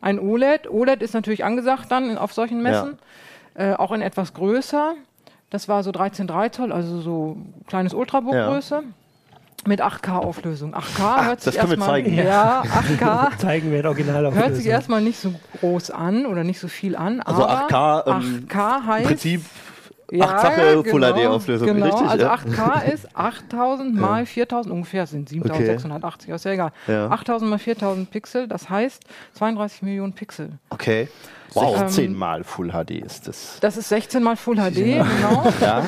[0.00, 0.70] ein OLED.
[0.70, 2.98] OLED ist natürlich angesagt dann auf solchen Messen,
[3.54, 4.94] äh, auch in etwas größer.
[5.50, 8.84] Das war so 13,3 Zoll, also so kleines Ultrabook-Größe.
[9.66, 10.74] Mit 8K-Auflösung.
[10.74, 12.24] 8K hört sich das können wir erstmal.
[12.24, 13.38] Ja, 8K.
[13.38, 16.96] Zeigen wir in Original Hört sich erstmal nicht so groß an oder nicht so viel
[16.96, 17.20] an.
[17.20, 19.06] Also aber 8K, ähm, 8K Im heißt.
[19.06, 19.42] Prinzip
[20.10, 22.34] ja, achtfache Full genau, HD-Auflösung, Genau, richtig, also ja.
[22.34, 26.72] 8K ist 8000 mal 4000, ungefähr sind 7680, ist ja egal.
[26.86, 27.10] Ja.
[27.10, 29.02] 8000 mal 4000 Pixel, das heißt
[29.34, 30.52] 32 Millionen Pixel.
[30.70, 31.08] Okay.
[31.54, 31.78] Wow.
[31.78, 33.58] 16 mal Full HD ist das.
[33.60, 35.52] Das ist 16 mal Full HD, genau.
[35.60, 35.82] Ja?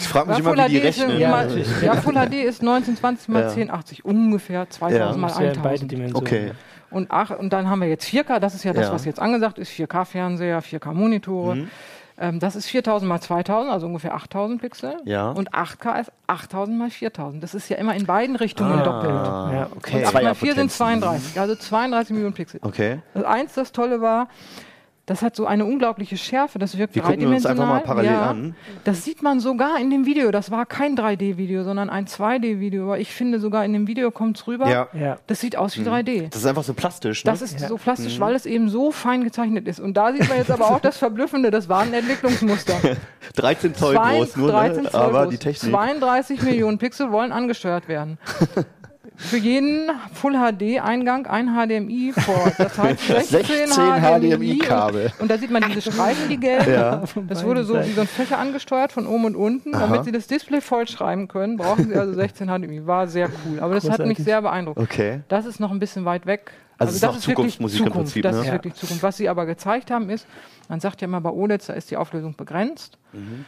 [0.00, 1.18] Ich frage mich Ja, immer, Full wie die HD ist, rechnen.
[1.20, 3.48] Ja, mal, ja, Full HD ist 1920 mal Ja.
[3.48, 5.16] 1080, ungefähr 2000 Ja.
[5.16, 5.92] mal Muss ja in beide 1000.
[5.92, 6.26] Dimensionen.
[6.26, 6.52] Okay.
[6.90, 8.92] Und, ach, und dann haben wir jetzt 4K, das ist ja das, Ja.
[8.92, 11.56] was jetzt angesagt ist, 4K-Fernseher, 4K-Monitore.
[11.56, 11.68] Mhm.
[12.16, 14.94] Ähm, das ist 4000 mal 2000, also ungefähr 8000 Pixel.
[15.04, 15.30] Ja.
[15.32, 17.42] Und 8K ist 8000 mal 4000.
[17.42, 19.10] Das ist ja immer in beiden Richtungen doppelt.
[19.12, 19.66] Ah, Ja.
[19.76, 19.96] okay.
[20.04, 21.32] Und 8 mal 4 sind Zweierpotenzen.
[21.32, 22.60] 32, also 32 Millionen Pixel.
[22.62, 23.00] Okay.
[23.14, 24.28] Das eins, das Tolle war,
[25.06, 27.60] Das hat so eine unglaubliche Schärfe, das wirkt Wir gucken uns dreidimensional.
[27.76, 28.56] einfach mal parallel ja, an.
[28.84, 30.30] Das sieht man sogar in dem Video.
[30.30, 32.84] Das war kein 3D-Video, sondern ein 2D-Video.
[32.84, 34.66] Aber ich finde sogar in dem Video kommt es rüber.
[34.66, 34.88] Ja.
[34.98, 35.18] Ja.
[35.26, 36.30] Das sieht aus wie 3D.
[36.30, 37.22] Das ist einfach so plastisch.
[37.22, 37.30] Ne?
[37.30, 37.68] Das ist Ja.
[37.68, 39.78] so plastisch, weil es eben so fein gezeichnet ist.
[39.78, 42.74] Und da sieht man jetzt aber auch das Verblüffende, das war ein Entwicklungsmuster.
[43.36, 44.90] 13 Zoll Zwei- groß nur, 13 ne?
[44.90, 45.30] Zoll aber groß.
[45.32, 45.70] die Technik.
[45.70, 48.16] 32 Millionen Pixel wollen angesteuert werden.
[49.16, 52.54] Für jeden Full HD Eingang ein HDMI-Port.
[52.58, 53.68] Das heißt 16, 16
[54.32, 55.04] HDMI-Kabel.
[55.06, 56.72] Und, und da sieht man diese Streifen, die gelben.
[56.72, 57.02] Ja.
[57.28, 59.72] Das wurde so wie so ein Fächer angesteuert von oben und unten.
[59.72, 62.86] Damit sie das Display vollschreiben können, brauchen sie also 16 HDMI.
[62.86, 63.60] War sehr cool.
[63.60, 64.24] Aber das hat mich Großartig.
[64.24, 64.78] sehr beeindruckt.
[64.80, 65.20] Okay.
[65.28, 66.50] Das ist noch ein bisschen weit weg.
[66.76, 68.06] Also es ist auch wirklich Zukunftsmusik im Zukunft.
[68.14, 68.42] Prinzip, Das ne?
[68.42, 69.02] ist wirklich Zukunft.
[69.04, 70.26] Was sie aber gezeigt haben, ist,
[70.68, 72.98] man sagt ja immer bei OLEDs, da ist die Auflösung begrenzt.
[73.12, 73.44] Mhm.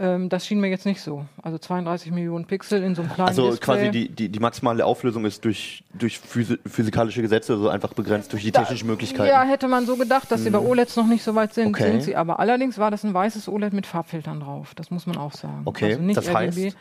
[0.00, 1.24] Ähm, das schien mir jetzt nicht so.
[1.42, 3.64] Also 32 Millionen Pixel in so einem kleinen Also Display.
[3.64, 8.32] quasi die, die, die maximale Auflösung ist durch, durch physi physikalische Gesetze so einfach begrenzt
[8.32, 9.28] durch die technischen Möglichkeiten.
[9.28, 11.68] Ja, hätte man so gedacht, dass sie bei OLEDs noch nicht so weit sind.
[11.68, 11.90] Okay.
[11.90, 12.38] sind sie aber.
[12.38, 14.74] Allerdings war das ein weißes OLED mit Farbfiltern drauf.
[14.76, 15.62] Das muss man auch sagen.
[15.64, 16.74] Okay, also nicht das heißt, RGB.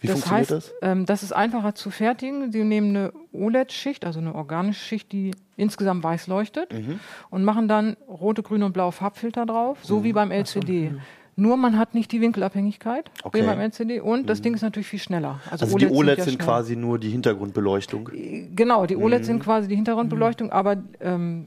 [0.00, 0.74] Wie das funktioniert heißt, das?
[0.82, 2.50] Ähm, das ist einfacher zu fertigen.
[2.50, 6.98] Sie nehmen eine OLED-Schicht, also eine organische Schicht, die insgesamt weiß leuchtet Mhm.
[7.30, 10.04] und machen dann rote, grüne und blaue Farbfilter drauf, so Mhm.
[10.04, 10.92] wie beim LCD.
[11.34, 13.38] Nur man hat nicht die Winkelabhängigkeit Okay.
[13.40, 13.44] Mhm.
[13.44, 15.40] wie beim LCD und das Ding ist natürlich viel schneller.
[15.50, 18.10] Also die OLEDs OLEDs ja sind quasi nur die Hintergrundbeleuchtung.
[18.54, 19.32] Genau, die OLEDs Mhm.
[19.32, 21.46] sind quasi die Hintergrundbeleuchtung, aber ähm,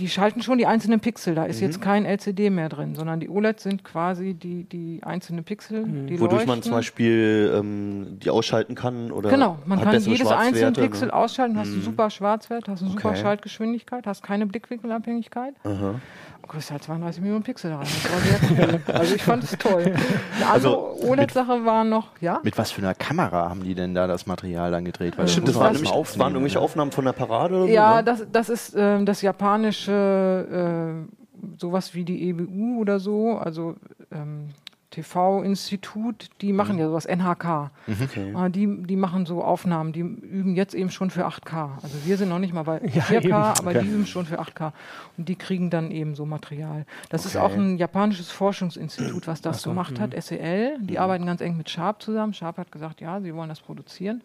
[0.00, 1.36] die, schalten schon die einzelnen Pixel.
[1.36, 1.66] Da ist Mhm.
[1.68, 6.18] jetzt kein LCD mehr drin, sondern die OLEDs sind quasi die, die einzelnen Pixel, die
[6.18, 6.62] Wodurch man leuchten.
[6.64, 11.14] zum Beispiel ähm, die ausschalten kann oder Genau, man kann jedes einzelne Schwarzwerte, Pixel ne?
[11.14, 13.20] ausschalten, hast einen super Schwarzwert, hast eine super Okay.
[13.20, 15.54] Schaltgeschwindigkeit, hast keine Blickwinkelabhängigkeit.
[15.62, 16.00] Aha.
[16.48, 17.86] Kriegst halt 32 Millionen Pixel da rein.
[17.86, 18.94] Das war sehr cool.
[18.94, 19.82] Also ich fand es toll.
[19.84, 22.40] Eine andere Also OLED-Sache war noch, ja?
[22.42, 25.16] Mit was für einer Kamera haben die denn da das Material dann gedreht?
[25.16, 26.64] Weil Stimmt, das erst nämlich, das waren irgendwelche ne?
[26.64, 27.72] Aufnahmen von der Parade oder so?
[27.72, 28.04] Ja, ne?
[28.04, 33.76] das, das ist ähm, das japanische, äh, sowas wie die EBU oder so, also
[34.12, 34.48] ähm,
[34.94, 37.70] TV-Institut, die machen ja sowas, NHK.
[37.88, 38.32] Okay.
[38.36, 41.70] Äh, die, die machen so Aufnahmen, die üben jetzt eben schon für 8K.
[41.82, 43.32] Also wir sind noch nicht mal bei Ja, 4K, eben.
[43.32, 43.80] aber Okay.
[43.82, 44.72] die üben schon für 8K.
[45.16, 46.86] Und die kriegen dann eben so Material.
[47.10, 47.44] Das ist Okay.
[47.44, 50.78] auch ein japanisches Forschungsinstitut, was das gemacht hat, SEL.
[50.80, 52.34] Die arbeiten ganz eng mit Sharp zusammen.
[52.34, 54.22] Sharp hat gesagt, ja, sie wollen das produzieren.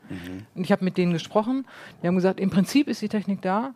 [0.56, 1.66] Und ich habe mit denen gesprochen.
[2.02, 3.74] Die haben gesagt, im Prinzip ist die Technik da.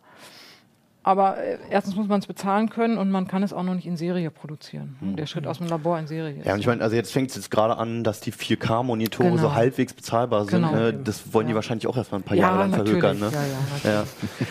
[1.04, 3.86] Aber äh, erstens muss man es bezahlen können und man kann es auch noch nicht
[3.86, 4.96] in Serie produzieren.
[5.02, 6.46] Der Schritt aus dem Labor in Serie ist.
[6.46, 9.40] Ja, und ich meine, also jetzt fängt es jetzt gerade an, dass die 4K-Monitore Genau.
[9.42, 10.62] so halbwegs bezahlbar sind.
[10.62, 10.72] Genau.
[10.72, 10.92] Ne?
[10.94, 11.56] Das wollen die Ja.
[11.56, 13.20] wahrscheinlich auch erstmal ein paar ja, Jahre lang verhökern.
[13.20, 13.30] Ne?
[13.84, 14.04] Ja, ja.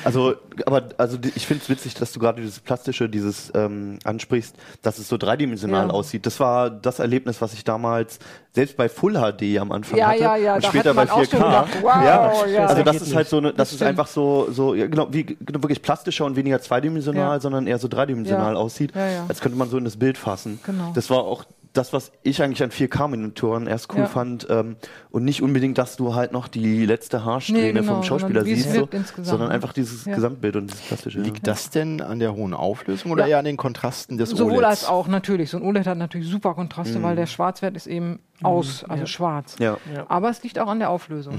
[0.03, 0.35] Also,
[0.65, 4.55] aber also die- ich finde es witzig, dass du gerade dieses plastische, dieses ähm, ansprichst,
[4.83, 5.93] dass es so dreidimensional Ja.
[5.93, 6.25] aussieht.
[6.25, 8.19] Das war das Erlebnis, was ich damals
[8.51, 11.07] selbst bei Full HD am Anfang Ja, hatte ja, ja, und da später hat man
[11.07, 11.29] bei auch 4K.
[11.31, 12.45] schon gedacht, wow, ja.
[12.51, 12.65] ja.
[12.67, 13.89] Also Das ist halt so, eine, das, Das ist stimmt.
[13.89, 17.87] einfach so, so ja, genau wie genau, wirklich plastischer und weniger zweidimensional, sondern eher so
[17.87, 18.93] dreidimensional aussieht.
[18.95, 20.59] Als könnte man so in das Bild fassen.
[20.65, 20.91] Genau.
[20.93, 24.05] Das war auch das, was ich eigentlich an 4K-Monitoren erst cool Ja.
[24.05, 24.75] fand ähm,
[25.09, 28.71] und nicht unbedingt, dass du halt noch die letzte Haarsträhne Nee, genau, vom Schauspieler siehst,
[28.73, 28.87] so,
[29.21, 29.53] sondern ne?
[29.55, 30.13] einfach dieses Ja.
[30.15, 31.19] Gesamtbild und dieses plastische.
[31.19, 33.29] Liegt das denn an der hohen Auflösung oder Ja.
[33.31, 34.65] eher an den Kontrasten des Sowohl OLEDs?
[34.67, 35.49] als auch natürlich.
[35.49, 39.07] So ein OLED hat natürlich super Kontraste, weil der Schwarzwert ist eben aus, also ja.
[39.07, 39.55] schwarz.
[39.59, 39.77] ja.
[39.93, 40.05] Ja.
[40.09, 41.35] Aber es liegt auch an der Auflösung.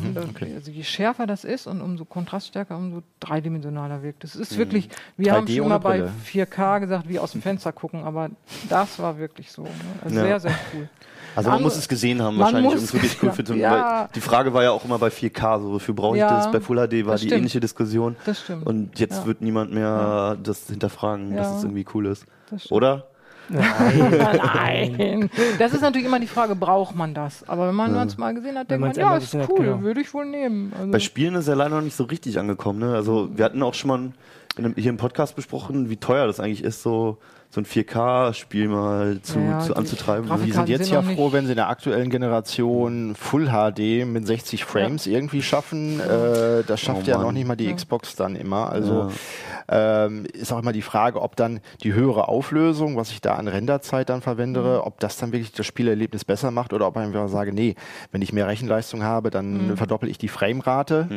[0.55, 4.25] Also je schärfer das ist und umso kontraststärker, umso dreidimensionaler wirkt.
[4.25, 6.12] Es ist wirklich, wir 3D haben schon mal bei Brille.
[6.25, 8.31] 4K gesagt, wie aus dem Fenster gucken, aber
[8.70, 9.62] das war wirklich so.
[9.64, 9.68] Ne?
[10.03, 10.23] Also Ja.
[10.26, 10.88] Sehr, sehr cool.
[11.37, 13.58] Also man Man- muss es gesehen haben, wahrscheinlich, um es wirklich cool zu finden.
[13.58, 14.08] Ja.
[14.14, 16.52] Die Frage war ja auch immer bei 4K, so wofür brauche ich Ja, das?
[16.52, 17.32] Bei Full HD war die stimmt.
[17.38, 18.14] ähnliche Diskussion.
[18.24, 18.64] Das stimmt.
[18.66, 19.26] Und jetzt Ja.
[19.26, 21.56] wird niemand mehr das hinterfragen, dass Ja.
[21.58, 22.24] es irgendwie cool ist.
[22.50, 22.72] Das stimmt.
[22.76, 23.06] Oder?
[23.50, 25.28] Nein.
[25.58, 27.46] Das ist natürlich immer die Frage, braucht man das?
[27.48, 29.80] Aber wenn man es mal gesehen hat, denkt man, ja, ist gesehen hat, cool, genau.
[29.82, 30.72] würde ich wohl nehmen.
[30.78, 32.78] Also, Bei Spielen ist er leider noch nicht so richtig angekommen.
[32.78, 32.94] Ne?
[32.94, 33.98] Also wir hatten auch schon mal
[34.56, 37.18] in einem, hier im Podcast besprochen, wie teuer das eigentlich ist, so,
[37.54, 40.28] so ein 4K-Spiel mal zu, Ja, zu anzutreiben.
[40.44, 44.26] Die sind jetzt sind ja froh, wenn sie in der aktuellen Generation Full HD mit
[44.26, 46.00] 60 Frames irgendwie schaffen.
[46.00, 47.72] Äh, das schafft Oh ja noch nicht mal die Ja.
[47.72, 48.70] Xbox dann immer.
[48.72, 49.08] Also
[49.68, 53.46] ähm, ist auch immer die Frage, ob dann die höhere Auflösung, was ich da an
[53.46, 57.28] Renderzeit dann verwende, ob das dann wirklich das Spielerlebnis besser macht oder ob ich einfach
[57.28, 57.76] sage, nee,
[58.10, 61.08] wenn ich mehr Rechenleistung habe, dann verdoppel ich die Framerate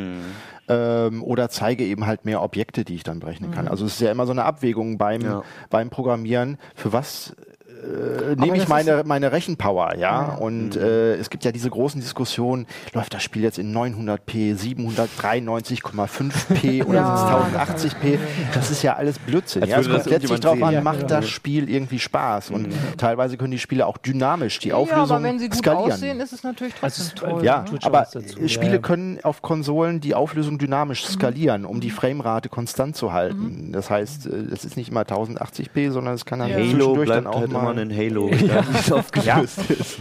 [0.70, 3.68] ähm, oder zeige eben halt mehr Objekte, die ich dann berechnen kann.
[3.68, 5.44] Also es ist ja immer so eine Abwägung beim, Ja.
[5.70, 6.27] beim Programmieren,
[6.76, 7.36] für was
[7.84, 10.00] äh, nehme ich meine, meine Rechenpower, ja.
[10.00, 10.24] ja.
[10.36, 10.82] Und mhm.
[10.82, 17.00] äh, es gibt ja diese großen Diskussionen, läuft das Spiel jetzt in 900p, 793,5p oder
[17.00, 17.48] ja.
[17.56, 18.20] 1080p?
[18.54, 19.66] Das ist ja alles Blödsinn.
[19.66, 22.52] Ja, es kommt letztlich darauf an, macht das Spiel irgendwie Spaß.
[22.52, 22.98] Und mhm.
[22.98, 25.92] teilweise können die Spiele auch dynamisch die Auflösung ja, aber wenn sie gut skalieren.
[25.92, 27.46] aussehen, ist es natürlich trotzdem toll.
[27.46, 27.80] Ja, ne?
[27.84, 28.08] aber
[28.48, 31.14] Spiele können auf Konsolen die Auflösung dynamisch mhm.
[31.14, 33.68] skalieren, um die Framerate konstant zu halten.
[33.68, 33.72] Mhm.
[33.72, 36.58] Das heißt, äh, es ist nicht immer 1080p, sondern es kann dann ja.
[36.58, 38.62] Halo dann auch halt mal immer ein Halo, ja.
[38.62, 39.76] nicht aufgelöst ja.
[39.76, 40.00] ist.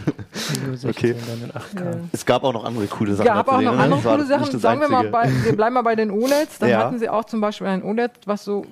[0.85, 1.15] okay.
[2.13, 3.29] Es gab auch noch andere coole Sachen.
[3.29, 3.83] Es gab auch noch ne?
[3.83, 4.59] andere coole Sachen.
[4.59, 6.59] Sagen wir mal, bei, wir bleiben mal bei den OLEDs.
[6.59, 8.65] Dann hatten sie auch zum Beispiel ein OLED, was so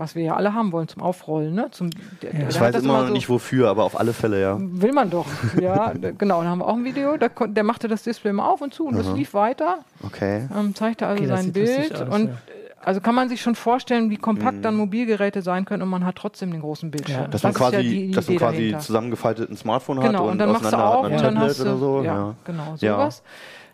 [0.00, 1.54] was wir ja alle haben wollen zum Aufrollen.
[1.54, 1.68] Ne?
[1.70, 1.90] Zum,
[2.22, 2.48] der, ja.
[2.48, 4.56] Ich weiß immer noch so nicht wofür, aber auf alle Fälle, ja.
[4.58, 5.26] Will man doch,
[5.60, 5.92] ja.
[6.18, 8.74] genau, dann haben wir auch ein Video, der, der machte das Display mal auf und
[8.74, 9.80] zu und es lief weiter.
[10.02, 10.48] Okay.
[10.58, 12.34] Ähm, zeigte also okay, sein Bild aus, und ja.
[12.82, 14.62] Also kann man sich schon vorstellen, wie kompakt mhm.
[14.62, 17.22] dann Mobilgeräte sein können und man hat trotzdem den großen Bildschirm.
[17.22, 17.28] Ja.
[17.28, 20.38] Dass man quasi, ja die, dass man quasi zusammengefaltet ein Smartphone genau, hat und, und
[20.38, 22.02] dann machst du auf und dann hast du, so.
[22.02, 23.22] ja, ja, genau, sowas.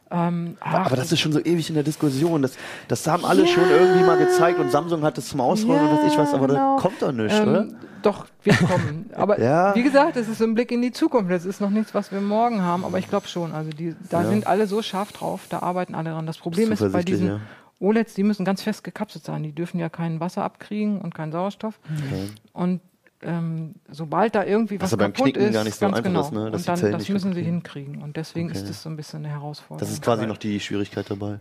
[0.09, 2.40] Ähm, aber, aber, das ist schon so ewig in der Diskussion.
[2.42, 2.53] Das,
[2.87, 3.53] das haben alle yeah.
[3.53, 6.35] schon irgendwie mal gezeigt und Samsung hat es zum Ausrollen yeah, und was ich weiß,
[6.35, 6.77] aber genau.
[6.77, 7.66] da kommt doch nichts, ähm, oder?
[8.03, 9.11] Doch, wird kommen.
[9.16, 9.75] Aber ja.
[9.75, 11.33] wie gesagt, es ist so ein Blick in die Zukunft.
[11.33, 13.53] Das ist noch nichts, was wir morgen haben, aber ich glaube schon.
[13.53, 14.29] Also die, da ja.
[14.29, 16.25] sind alle so scharf drauf, da arbeiten alle dran.
[16.25, 17.40] Das Problem ist bei diesen ja.
[17.79, 19.43] OLEDs, die müssen ganz fest gekapselt sein.
[19.43, 21.79] Die dürfen ja kein Wasser abkriegen und keinen Sauerstoff.
[21.85, 22.29] Okay.
[22.53, 22.81] Und
[23.23, 26.21] ähm, sobald da irgendwie was, was kaputt ist, gar nicht so ganz genau.
[26.21, 26.51] Ist, ne?
[26.51, 28.03] und dann, das müssen sie hinkriegen.
[28.03, 28.59] Und deswegen okay.
[28.59, 29.79] ist das so ein bisschen eine Herausforderung.
[29.79, 31.41] Das ist quasi noch die Schwierigkeit dabei.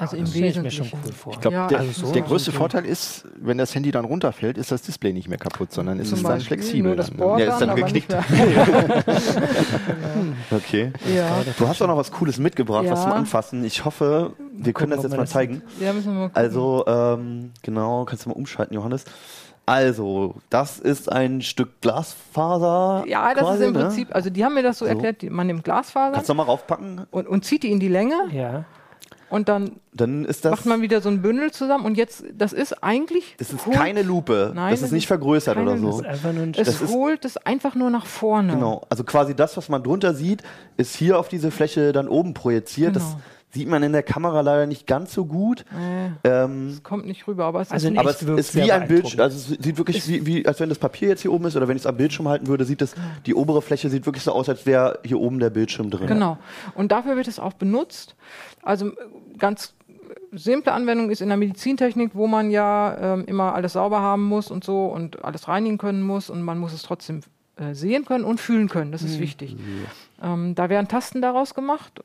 [0.00, 0.84] Also im Wesentlichen.
[0.84, 1.32] schon cool vor.
[1.34, 4.56] Ich glaube, ja, der, also so der größte Vorteil ist, wenn das Handy dann runterfällt,
[4.56, 6.96] ist das Display nicht mehr kaputt, sondern ist es dann flexibel.
[6.96, 8.14] Das Board ja, ist dann geknickt.
[10.50, 10.92] okay.
[11.14, 11.42] Ja.
[11.58, 12.92] Du hast auch noch was Cooles mitgebracht, ja.
[12.92, 13.64] was zum Anfassen.
[13.64, 15.62] Ich hoffe, wir können das jetzt mal zeigen.
[15.78, 19.04] Ja, müssen wir mal Also, ähm, genau, kannst du mal umschalten, Johannes.
[19.66, 23.04] Also, das ist ein Stück Glasfaser.
[23.06, 23.78] Ja, das quasi, ist im ne?
[23.80, 24.88] Prinzip, also die haben mir das so, so.
[24.88, 26.14] erklärt, man nimmt Glasfaser.
[26.14, 27.06] Kannst du mal raufpacken?
[27.10, 28.16] Und, und zieht die in die Länge.
[28.32, 28.64] Ja.
[29.30, 31.84] Und dann, dann macht man wieder so ein Bündel zusammen.
[31.84, 33.36] Und jetzt, das ist eigentlich.
[33.38, 34.52] Das ist holt, keine Lupe.
[34.54, 35.86] Nein, das ist nicht vergrößert oder so.
[35.86, 38.54] Das ist einfach nur ein es das holt es einfach nur nach vorne.
[38.54, 38.82] Genau.
[38.90, 40.42] Also quasi das, was man drunter sieht,
[40.76, 42.94] ist hier auf diese Fläche dann oben projiziert.
[42.94, 43.06] Genau.
[43.06, 43.16] Das
[43.52, 45.64] sieht man in der Kamera leider nicht ganz so gut.
[46.24, 49.20] Ähm, es kommt nicht rüber, aber es also ist, aber es ist wie ein Bildschirm.
[49.20, 51.66] Also es sieht wirklich wie, wie, als wenn das Papier jetzt hier oben ist oder
[51.66, 52.94] wenn ich es am Bildschirm halten würde, sieht das,
[53.26, 56.06] die obere Fläche sieht wirklich so aus, als wäre hier oben der Bildschirm drin.
[56.06, 56.38] Genau.
[56.74, 58.14] Und dafür wird es auch benutzt.
[58.62, 58.92] Also
[59.40, 59.74] ganz
[60.32, 64.50] simple Anwendung ist in der Medizintechnik, wo man ja ähm, immer alles sauber haben muss
[64.50, 67.20] und so und alles reinigen können muss und man muss es trotzdem
[67.56, 68.92] äh, sehen können und fühlen können.
[68.92, 69.22] Das ist mhm.
[69.22, 69.56] wichtig.
[70.22, 72.04] Ähm, da werden Tasten daraus gemacht,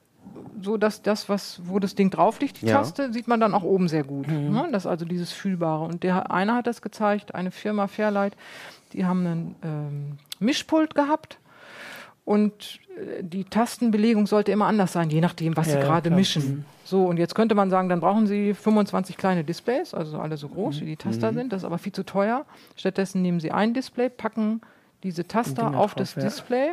[0.62, 2.78] so dass das, was, wo das Ding drauf liegt, die ja.
[2.78, 4.28] Taste, sieht man dann auch oben sehr gut.
[4.28, 4.52] Mhm.
[4.52, 4.69] Ne?
[4.71, 5.86] Das ist also dieses Fühlbare.
[5.86, 8.36] Und der eine hat das gezeigt, eine Firma Fairlight,
[8.93, 11.38] die haben einen ähm, Mischpult gehabt
[12.26, 16.44] und äh, die Tastenbelegung sollte immer anders sein, je nachdem, was ja, sie gerade mischen.
[16.44, 16.66] Mhm.
[16.84, 20.50] So, und jetzt könnte man sagen, dann brauchen Sie 25 kleine Displays, also alle so
[20.50, 20.82] groß, mhm.
[20.82, 21.36] wie die Taster mhm.
[21.36, 21.54] sind.
[21.54, 22.46] Das ist aber viel zu teuer.
[22.76, 24.62] Stattdessen nehmen Sie ein Display, packen
[25.04, 26.24] diese Taster auf drauf, das ja.
[26.24, 26.72] Display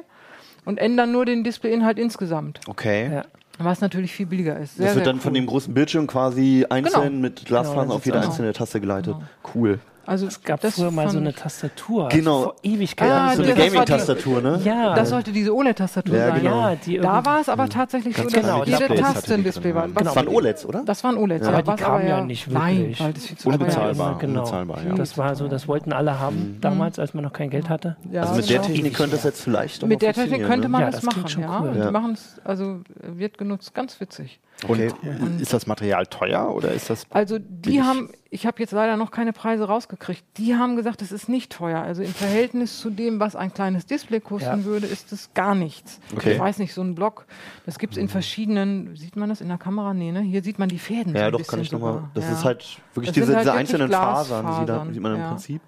[0.65, 2.61] und ändern nur den Displayinhalt insgesamt.
[2.67, 3.13] Okay.
[3.13, 3.25] Ja.
[3.59, 4.77] Was natürlich viel billiger ist.
[4.77, 5.23] Sehr, das wird dann cool.
[5.23, 7.21] von dem großen Bildschirm quasi einzeln genau.
[7.21, 9.15] mit Glasfasern genau, auf jede einzelne Taste geleitet.
[9.15, 9.27] Genau.
[9.55, 9.81] Cool.
[10.05, 12.09] Also es gab früher mal so eine Tastatur.
[12.09, 12.37] Genau.
[12.37, 13.13] Also vor Ewigkeiten.
[13.13, 14.61] Ah, so eine Gaming-Tastatur, ne?
[14.65, 14.95] Ja.
[14.95, 16.41] Das sollte diese OLED-Tastatur ja, sein.
[16.43, 16.61] Genau.
[16.61, 19.87] Ja, die da war es aber tatsächlich so, dass genau, jede Taste ein Display war.
[19.89, 20.01] Genau.
[20.01, 20.83] Das waren OLEDs, oder?
[20.85, 21.47] Das waren OLEDs.
[21.47, 22.63] Ja, aber die kamen ja nicht wirklich.
[22.63, 24.19] Nein, weil das viel zu Unbezahlbar.
[24.19, 24.41] Genau.
[24.41, 24.95] Unbezahlbar, ja.
[24.95, 26.61] Das war so, das wollten alle haben mhm.
[26.61, 27.97] damals, als man noch kein Geld hatte.
[28.11, 28.69] Ja, also mit der genau.
[28.69, 31.61] Technik könnte das jetzt vielleicht Mit der Technik könnte man das machen, ja.
[31.61, 34.41] Die machen es, also wird genutzt, ganz witzig.
[34.69, 34.91] Okay.
[35.21, 37.07] Und ist das Material teuer oder ist das?
[37.11, 40.25] Also die haben, ich habe jetzt leider noch keine Preise rausgekriegt.
[40.39, 41.83] Die haben gesagt, es ist nicht teuer.
[41.83, 44.65] Also im Verhältnis zu dem, was ein kleines Display kosten ja.
[44.65, 46.01] würde, ist es gar nichts.
[46.17, 46.33] Okay.
[46.33, 47.27] Ich weiß nicht, so ein Block,
[47.67, 49.93] das gibt es in verschiedenen, sieht man das in der Kamera?
[49.93, 50.23] Nee, ne?
[50.23, 51.15] Hier sieht man die Fäden.
[51.15, 52.05] Ja, so doch, kann ich nochmal.
[52.15, 52.33] Das ja.
[52.33, 54.47] ist halt wirklich diese, halt diese einzelnen Fasern,
[54.89, 55.61] die, sieht man im Prinzip.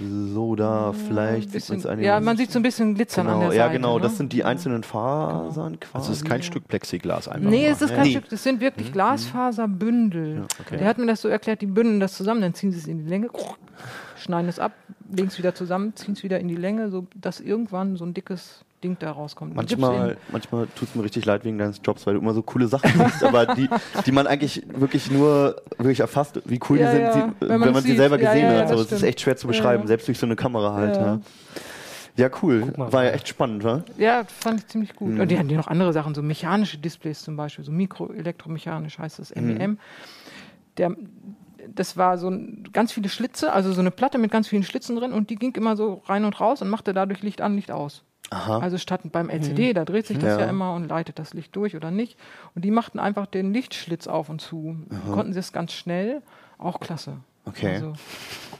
[0.00, 3.40] So, da vielleicht bisschen, sieht man Ja, man sieht so ein bisschen Glitzern genau, an
[3.40, 3.72] der ja, Seite.
[3.72, 4.02] Ja, genau, ne?
[4.02, 5.94] das sind die einzelnen Fasern quasi.
[5.94, 7.50] Also es ist kein Stück Plexiglas einfach.
[7.50, 8.12] Nee, es ist kein nee.
[8.12, 8.92] Stück, das sind wirklich mhm.
[8.92, 10.36] Glasfaserbündel.
[10.36, 10.78] Ja, okay.
[10.78, 13.04] Der hat mir das so erklärt, die bündeln das zusammen, dann ziehen sie es in
[13.04, 13.28] die Länge,
[14.16, 14.72] schneiden es ab,
[15.12, 18.14] legen es wieder zusammen, ziehen es wieder in die Länge, so dass irgendwann so ein
[18.14, 19.54] dickes Ding da rauskommt.
[19.54, 22.66] Manchmal, manchmal tut es mir richtig leid wegen deines Jobs, weil du immer so coole
[22.66, 23.68] Sachen machst, aber die,
[24.06, 27.12] die man eigentlich wirklich nur wirklich erfasst, wie cool ja, die sind, ja.
[27.12, 28.68] sie, wenn, wenn man sie selber gesehen ja, hat.
[28.70, 30.96] So, es ist echt schwer zu beschreiben, selbst durch so eine Kamera halt.
[30.96, 31.20] Ja.
[32.16, 32.72] Ja, cool.
[32.76, 33.84] War ja echt spannend, wa?
[33.96, 35.10] Ja, fand ich ziemlich gut.
[35.10, 35.20] Mhm.
[35.20, 39.18] Und die hatten ja noch andere Sachen, so mechanische Displays zum Beispiel, so mikroelektromechanisch heißt
[39.20, 39.72] das, MEM.
[39.72, 39.78] Mhm.
[40.76, 40.96] Der,
[41.74, 44.96] das war so ein, ganz viele Schlitze, also so eine Platte mit ganz vielen Schlitzen
[44.96, 47.70] drin und die ging immer so rein und raus und machte dadurch Licht an, Licht
[47.70, 48.04] aus.
[48.30, 48.58] Aha.
[48.60, 50.40] Also statt beim LCD, da dreht sich das ja.
[50.44, 50.50] Ja.
[50.50, 52.16] immer und leitet das Licht durch oder nicht.
[52.54, 54.76] Und die machten einfach den Lichtschlitz auf und zu.
[55.12, 56.22] Konnten sie es ganz schnell,
[56.58, 57.16] auch klasse.
[57.44, 57.74] Okay.
[57.74, 57.92] Also,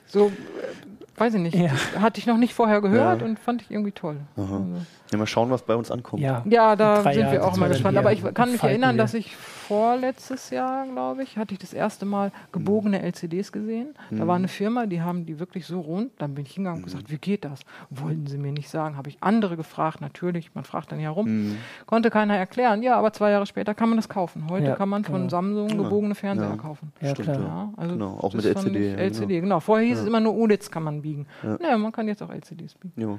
[0.06, 1.70] so, äh, weiß ich nicht, Ja.
[2.00, 3.26] hatte ich noch nicht vorher gehört Ja.
[3.26, 4.16] und fand ich irgendwie toll.
[4.37, 4.64] Also,
[5.12, 6.22] Ja, mal schauen, was bei uns ankommt.
[6.22, 6.42] Ja.
[6.48, 7.96] ja, da sind Jahre wir auch mal gespannt.
[7.98, 9.02] Aber ich kann mich erinnern, wir.
[9.02, 9.37] dass ich
[9.70, 13.94] vorletztes Jahr, glaube ich, hatte ich das erste Mal gebogene LCDs gesehen.
[14.11, 16.11] Da war eine Firma, die haben die wirklich so rund.
[16.18, 17.61] Dann bin ich hingegangen und gesagt, wie geht das?
[17.88, 18.96] Wollten sie mir nicht sagen.
[18.96, 20.52] Habe ich andere gefragt, natürlich.
[20.56, 21.56] Man fragt dann ja rum.
[21.87, 22.83] Konnte keiner erklären.
[22.83, 24.46] Ja, aber zwei Jahre später kann man das kaufen.
[24.50, 25.28] Heute Ja, kann man von genau.
[25.28, 26.56] Samsung gebogene Fernseher Ja.
[26.56, 26.92] kaufen.
[27.00, 27.40] Ja, Stimmt, klar.
[27.40, 27.72] ja.
[27.76, 29.61] Also Genau, auch mit LCD, LCD, genau.
[29.61, 31.26] Vorher hieß es immer nur OLEDs kann man biegen.
[31.61, 31.78] Ja.
[31.78, 33.00] man kann jetzt auch LCDs biegen.
[33.00, 33.18] Ja,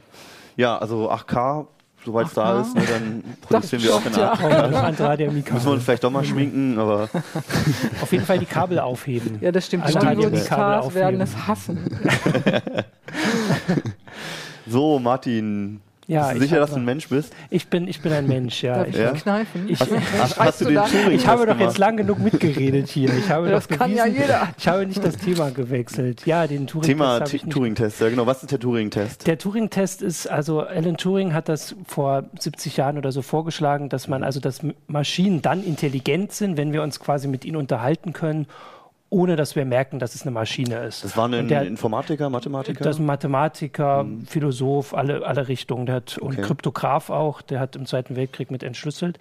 [0.57, 1.67] ja also 8K,
[2.05, 2.35] soweit es 8K.
[2.35, 4.33] da ist, ne, dann produzieren wir auch in Ja.
[4.33, 4.65] 8K.
[4.65, 5.53] Auch noch andere HDMI-Kabel.
[5.53, 7.09] Müssen wir uns vielleicht doch mal schminken, aber
[8.01, 9.37] Auf jeden Fall die Kabel aufheben.
[9.41, 9.83] Ja, das stimmt.
[9.85, 11.21] Alle Die HDMI-Kabel Hollywood-Stars werden aufheben.
[11.21, 11.99] es hassen.
[14.67, 15.81] so, Martin.
[16.11, 17.33] Ja, bist du ich sicher, dass du ein Mensch bist?
[17.49, 18.75] Ich bin, ich bin ein Mensch, ja.
[18.79, 19.11] Darf ich Ja?
[19.13, 19.65] kneifen?
[19.69, 20.75] Ich- Hast, hast du den?
[20.75, 21.61] Turing ich habe doch gemacht?
[21.61, 23.09] jetzt lang genug mitgeredet hier.
[23.17, 24.49] Ich habe Das doch kann ja bewiesen- jeder.
[24.57, 26.25] Ich habe nicht das Thema gewechselt.
[26.25, 28.25] Ja, den Turing-Test Thema Turing-Test, ja genau.
[28.25, 29.25] Was ist der Turing-Test?
[29.27, 34.07] Der Turing-Test ist, also Alan Turing hat das vor 70 Jahren oder so vorgeschlagen, dass
[34.07, 38.47] man also, dass Maschinen dann intelligent sind, wenn wir uns quasi mit ihnen unterhalten können,
[39.13, 41.03] ohne dass wir merken, dass es eine Maschine ist.
[41.03, 42.81] Das war ein Und der- Informatiker, Mathematiker?
[42.81, 45.85] Das ist ein Mathematiker, Philosoph, alle, alle Richtungen.
[45.85, 46.41] Der hat, und Okay.
[46.43, 49.19] Kryptograph auch, der hat im Zweiten Weltkrieg mit entschlüsselt.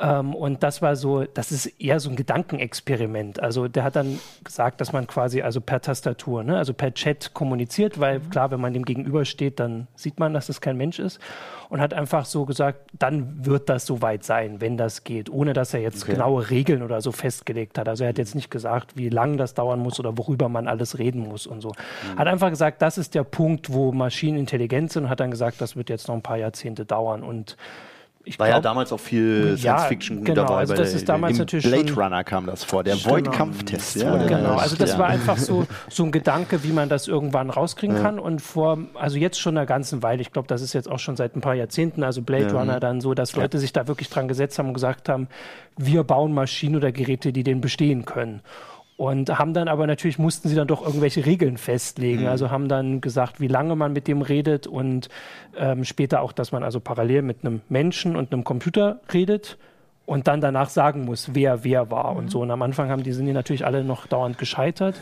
[0.00, 3.38] Ähm, und das war so, das ist eher so ein Gedankenexperiment.
[3.40, 7.34] Also der hat dann gesagt, dass man quasi also per Tastatur, ne, also per Chat
[7.34, 11.20] kommuniziert, weil klar, wenn man dem gegenübersteht, dann sieht man, dass es kein Mensch ist.
[11.68, 15.74] Und hat einfach so gesagt, dann wird das soweit sein, wenn das geht, ohne dass
[15.74, 16.12] er jetzt Okay.
[16.12, 17.88] genaue Regeln oder so festgelegt hat.
[17.88, 20.98] Also er hat jetzt nicht gesagt, wie lang das dauern muss oder worüber man alles
[20.98, 21.70] reden muss und so.
[21.70, 22.18] Mhm.
[22.18, 25.60] Hat einfach gesagt, das ist der Punkt, wo Maschinen intelligent sind und hat dann gesagt,
[25.60, 27.22] das wird jetzt noch ein paar Jahrzehnte dauern.
[27.22, 27.56] Und
[28.28, 30.56] ich War ja glaub- damals auch viel Ja, Science-Fiction genau, dabei.
[30.56, 33.10] also das ist damals natürlich Blade Runner kam das vor, der Genau.
[33.10, 33.96] Void-Kampftest.
[33.96, 34.62] Ja, Genau, das.
[34.62, 34.98] also das Ja.
[34.98, 38.18] war einfach so, so ein Gedanke, wie man das irgendwann rauskriegen kann.
[38.18, 41.14] Und vor, also jetzt schon einer ganzen Weile, ich glaube, das ist jetzt auch schon
[41.14, 42.58] seit ein paar Jahrzehnten, also Blade Ja.
[42.58, 45.28] Runner dann so, dass Leute sich da wirklich dran gesetzt haben und gesagt haben,
[45.76, 48.40] wir bauen Maschinen oder Geräte, die den bestehen können.
[48.96, 52.22] Und haben dann aber natürlich, mussten sie dann doch irgendwelche Regeln festlegen.
[52.22, 52.28] Mhm.
[52.28, 55.10] Also haben dann gesagt, wie lange man mit dem redet und
[55.56, 59.58] ähm, später auch, dass man also parallel mit einem Menschen und einem Computer redet
[60.06, 62.40] und dann danach sagen muss, wer wer war und so.
[62.40, 64.98] Und am Anfang haben die sind die natürlich alle noch dauernd gescheitert.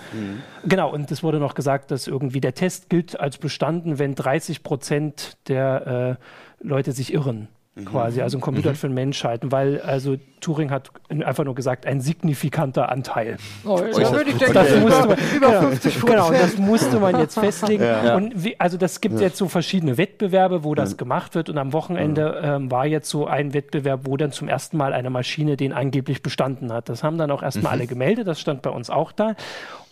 [0.66, 4.62] Genau, und es wurde noch gesagt, dass irgendwie der Test gilt als bestanden, wenn 30
[4.64, 7.48] Prozent der äh, Leute sich irren.
[7.84, 11.86] Quasi, also ein Computer für den Mensch halten, weil also Turing hat einfach nur gesagt,
[11.86, 13.36] ein signifikanter Anteil.
[13.64, 16.56] Oh, das da würde ich denken, Das über, musste man, über genau, 50 Genau, das
[16.56, 17.82] musste man jetzt festlegen.
[17.82, 18.14] Ja.
[18.14, 21.48] Und wie, also das gibt jetzt so verschiedene Wettbewerbe, wo das gemacht wird.
[21.48, 25.10] Und am Wochenende ähm, war jetzt so ein Wettbewerb, wo dann zum ersten Mal eine
[25.10, 26.88] Maschine den angeblich bestanden hat.
[26.88, 29.34] Das haben dann auch erstmal alle gemeldet, das stand bei uns auch da.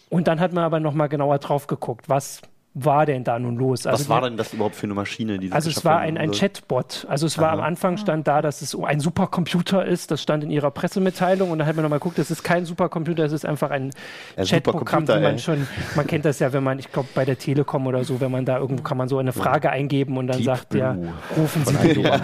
[0.09, 2.43] Und dann hat man aber nochmal genauer drauf geguckt, was
[2.75, 3.85] war denn da nun los?
[3.85, 5.39] Was Also war der- denn das überhaupt für eine Maschine?
[5.39, 6.31] Die also es war ein, ein?
[6.31, 7.07] Chatbot.
[7.09, 10.11] Also es war am Anfang stand da, dass es ein Supercomputer ist.
[10.11, 13.25] Das stand in ihrer Pressemitteilung und dann hat man nochmal geguckt, das ist kein Supercomputer,
[13.25, 13.91] es ist einfach ein
[14.39, 15.39] Ja, Chatprogramm, wie man ey.
[15.39, 18.31] schon, man kennt das ja, wenn man, ich glaube bei der Telekom oder so, wenn
[18.31, 21.13] man da irgendwo kann man so eine Frage eingeben und dann Deep sagt der, Blue.
[21.37, 22.21] rufen Sie die Nummer.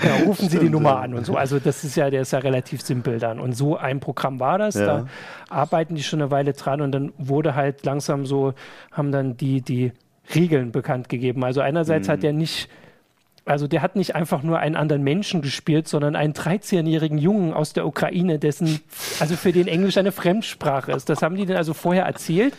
[0.00, 1.36] Genau, rufen Sie die Nummer an und so.
[1.36, 3.38] Also das ist ja, der ist ja relativ simpel dann.
[3.38, 4.74] Und so ein Programm war das.
[4.74, 4.86] Ja.
[4.86, 5.06] Da
[5.48, 8.52] arbeiten die schon eine Weile dran und dann wurde halt langsam so,
[8.90, 9.75] haben dann die, die
[10.34, 11.44] Regeln bekannt gegeben.
[11.44, 12.68] Also einerseits hat er nicht
[13.46, 17.72] also der hat nicht einfach nur einen anderen Menschen gespielt, sondern einen 13-jährigen Jungen aus
[17.72, 18.80] der Ukraine, dessen,
[19.20, 21.08] also für den Englisch eine Fremdsprache ist.
[21.08, 22.54] Das haben die denn also vorher erzählt.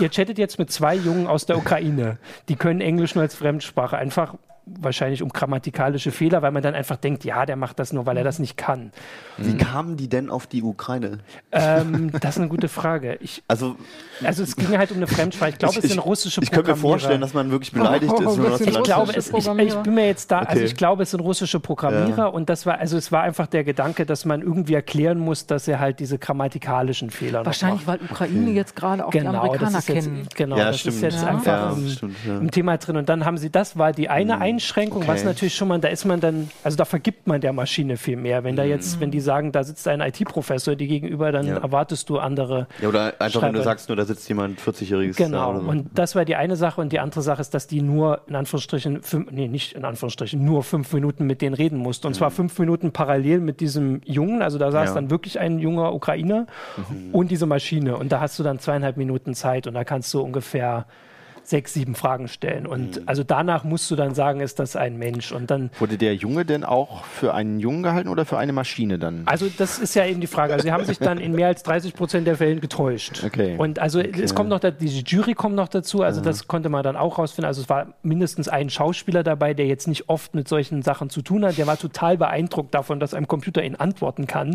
[0.00, 2.18] Ihr chattet jetzt mit zwei Jungen aus der Ukraine.
[2.48, 3.96] Die können Englisch nur als Fremdsprache.
[3.96, 4.34] Einfach
[4.66, 8.16] wahrscheinlich um grammatikalische Fehler, weil man dann einfach denkt, ja, der macht das nur, weil
[8.16, 8.92] er das nicht kann.
[9.36, 11.18] Wie kamen die denn auf die Ukraine?
[11.50, 13.16] Ähm, das ist eine gute Frage.
[13.20, 13.76] Ich, Also,
[14.22, 15.50] also es ging halt um eine Fremdsprache.
[15.50, 16.90] Ich glaube, es sind russische ich könnte mir Programmierer.
[17.00, 18.36] vorstellen, dass man wirklich beleidigt Oh, ist.
[18.36, 19.82] wenn man das das sind so Ich glaube, es, ich, ich Programmierer?
[19.82, 20.64] bin mir jetzt da, also Okay.
[20.64, 22.26] ich glaube, es sind russische Programmierer Ja.
[22.26, 25.66] und das war, also es war einfach der Gedanke, dass man irgendwie erklären muss, dass
[25.66, 29.72] er halt diese grammatikalischen Fehler noch Wahrscheinlich, weil Ukraine jetzt gerade auch die Genau, Amerikaner
[29.72, 30.28] das ist jetzt, kennen.
[30.36, 30.96] genau, Ja, das stimmt.
[30.96, 31.28] ist jetzt Ja.
[31.28, 32.38] einfach Ja, im, stimmt, ja.
[32.38, 32.96] im Thema drin.
[32.96, 35.08] Und dann haben sie, das war die eine Einschränkung, okay.
[35.08, 38.16] was natürlich schon mal, da ist man dann, also da vergibt man der Maschine viel
[38.16, 38.44] mehr.
[38.44, 41.58] Wenn da jetzt, wenn die sagen, da sitzt ein IT-Professor die gegenüber, dann ja.
[41.58, 42.66] erwartest du andere.
[42.80, 45.16] Ja, oder einfach, wenn du sagst, nur da sitzt jemand 40-jähriges.
[45.16, 45.60] Genau.
[45.60, 45.68] So.
[45.68, 46.80] Und das war die eine Sache.
[46.80, 50.44] Und die andere Sache ist, dass die nur, in Anführungsstrichen, fünf, nee, nicht in Anführungsstrichen,
[50.44, 52.06] nur fünf Minuten mit denen reden musste.
[52.06, 52.18] Und mhm.
[52.18, 54.42] zwar fünf Minuten parallel mit diesem Jungen.
[54.42, 54.94] Also da saß ja.
[54.94, 57.14] dann wirklich ein junger Ukrainer mhm.
[57.14, 57.96] und diese Maschine.
[57.96, 60.86] Und da hast du dann zweieinhalb Minuten Zeit und da kannst du ungefähr
[61.44, 62.66] sechs, sieben Fragen stellen.
[62.66, 63.02] Und mhm.
[63.06, 65.32] also danach musst du dann sagen, ist das ein Mensch.
[65.32, 68.98] Und dann wurde der Junge denn auch für einen Jungen gehalten oder für eine Maschine
[68.98, 69.22] dann?
[69.26, 70.52] Also das ist ja eben die Frage.
[70.52, 73.22] Also sie haben sich dann in mehr als 30 Prozent der Fälle getäuscht.
[73.24, 73.56] Okay.
[73.58, 74.22] Und also okay.
[74.22, 76.02] es kommt noch, diese Jury kommt noch dazu.
[76.02, 76.24] Also mhm.
[76.24, 77.46] das konnte man dann auch rausfinden.
[77.46, 81.22] Also es war mindestens ein Schauspieler dabei, der jetzt nicht oft mit solchen Sachen zu
[81.22, 81.58] tun hat.
[81.58, 84.54] Der war total beeindruckt davon, dass ein Computer ihn antworten kann.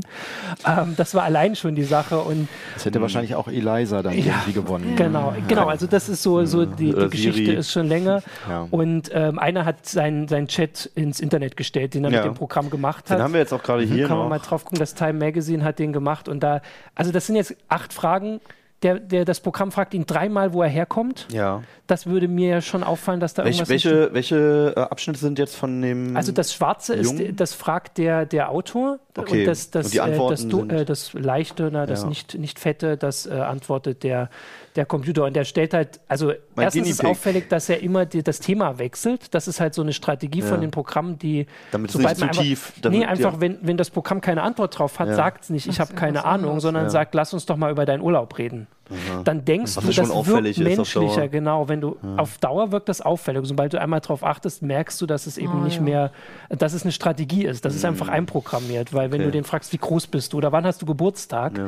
[0.65, 2.19] Ähm, das war allein schon die Sache.
[2.19, 4.95] Und das hätte wahrscheinlich auch Eliza dann ja, irgendwie gewonnen.
[4.95, 5.67] Genau, genau.
[5.67, 7.55] Also das ist so, so die, die Geschichte Siri.
[7.55, 8.21] ist schon länger.
[8.49, 8.67] Ja.
[8.71, 12.17] Und ähm, einer hat seinen sein Chat ins Internet gestellt, den er ja.
[12.17, 13.17] mit dem Programm gemacht hat.
[13.17, 13.93] Den haben wir jetzt auch gerade mhm.
[13.93, 14.07] hier.
[14.07, 16.29] Kann man mal drauf gucken, das Time Magazine hat den gemacht.
[16.29, 16.61] Und da,
[16.95, 18.39] also das sind jetzt acht Fragen,
[18.83, 21.27] der, der, das Programm fragt ihn dreimal, wo er herkommt.
[21.31, 21.63] Ja.
[21.87, 23.69] Das würde mir ja schon auffallen, dass da Welch, irgendwas.
[23.69, 26.15] Welche, welche äh, Abschnitte sind jetzt von dem.
[26.15, 27.19] Also das Schwarze Jungen?
[27.19, 28.99] ist, das fragt der, der Autor.
[29.17, 29.39] Okay.
[29.39, 32.09] Und das, das, und die Antworten äh, das, äh, das Leichte, na, das ja.
[32.09, 34.29] nicht, nicht Fette, das äh, antwortet der,
[34.77, 35.25] der Computer.
[35.25, 38.77] Und der stellt halt, also mein erstens ist auffällig, dass er immer die, das Thema
[38.79, 39.33] wechselt.
[39.33, 40.45] Das ist halt so eine Strategie ja.
[40.45, 41.47] von den Programmen, die.
[41.71, 42.73] Damit es nicht zu einfach, tief.
[42.81, 43.41] Damit, nee, einfach, ja.
[43.41, 46.59] wenn, wenn das Programm keine Antwort drauf hat, sagt es nicht, ich habe keine Ahnung,
[46.59, 48.67] sondern sagt, lass uns doch mal über deinen Urlaub reden.
[48.89, 49.21] Aha.
[49.23, 51.67] Dann denkst Was du, das wirkt menschlicher, genau.
[51.67, 53.45] Wenn du auf Dauer wirkt das auffällig.
[53.45, 56.11] Sobald du einmal darauf achtest, merkst du, dass es eben oh, nicht mehr,
[56.49, 57.65] dass es eine Strategie ist.
[57.65, 57.89] Das ist mhm.
[57.89, 59.25] einfach einprogrammiert, weil wenn okay.
[59.25, 61.59] du den fragst, wie groß bist du oder wann hast du Geburtstag,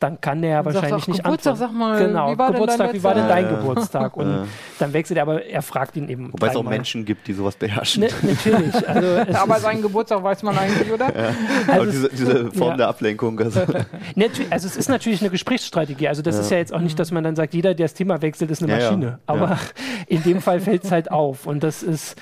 [0.00, 1.72] dann kann der ja wahrscheinlich nicht Geburtstag, antworten.
[1.72, 3.50] Sag mal, genau, wie war Geburtstag, wie war denn dein ja.
[3.56, 4.16] Geburtstag?
[4.16, 4.46] Und ja.
[4.78, 6.32] dann wechselt er, aber er fragt ihn eben.
[6.32, 8.02] Wobei es auch Menschen gibt, die sowas beherrschen.
[8.02, 8.88] Ne, natürlich.
[8.88, 11.06] Also aber seinen Geburtstag weiß man eigentlich, oder?
[11.06, 11.34] Ja.
[11.66, 13.40] Also aber diese, diese Form der Ablenkung.
[13.40, 13.60] Also.
[14.50, 16.08] also es ist natürlich eine Gesprächsstrategie.
[16.08, 18.20] Also das ist ja jetzt auch nicht, dass man dann sagt, jeder, der das Thema
[18.22, 19.18] wechselt, ist eine Maschine.
[19.26, 19.58] Aber
[20.06, 21.46] in dem Fall fällt es halt auf.
[21.46, 22.16] Und das ist,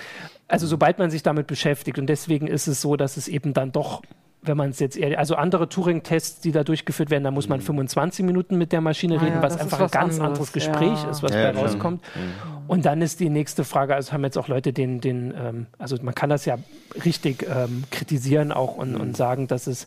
[0.48, 1.98] also sobald man sich damit beschäftigt.
[1.98, 4.02] Und deswegen ist es so, dass es eben dann doch
[4.42, 7.60] wenn man es jetzt eher, also andere Turing-Tests, die da durchgeführt werden, da muss man
[7.60, 8.26] 25 mhm.
[8.26, 11.02] Minuten mit der Maschine ah, reden, ja, was einfach was ein ganz anderes, anderes Gespräch
[11.04, 11.10] ja.
[11.10, 12.02] ist, was ja, da rauskommt.
[12.14, 12.68] Mhm.
[12.68, 15.96] Und dann ist die nächste Frage, also haben jetzt auch Leute den, den ähm, also
[16.02, 16.58] man kann das ja
[17.04, 19.00] richtig ähm, kritisieren auch und, mhm.
[19.00, 19.86] und sagen, dass es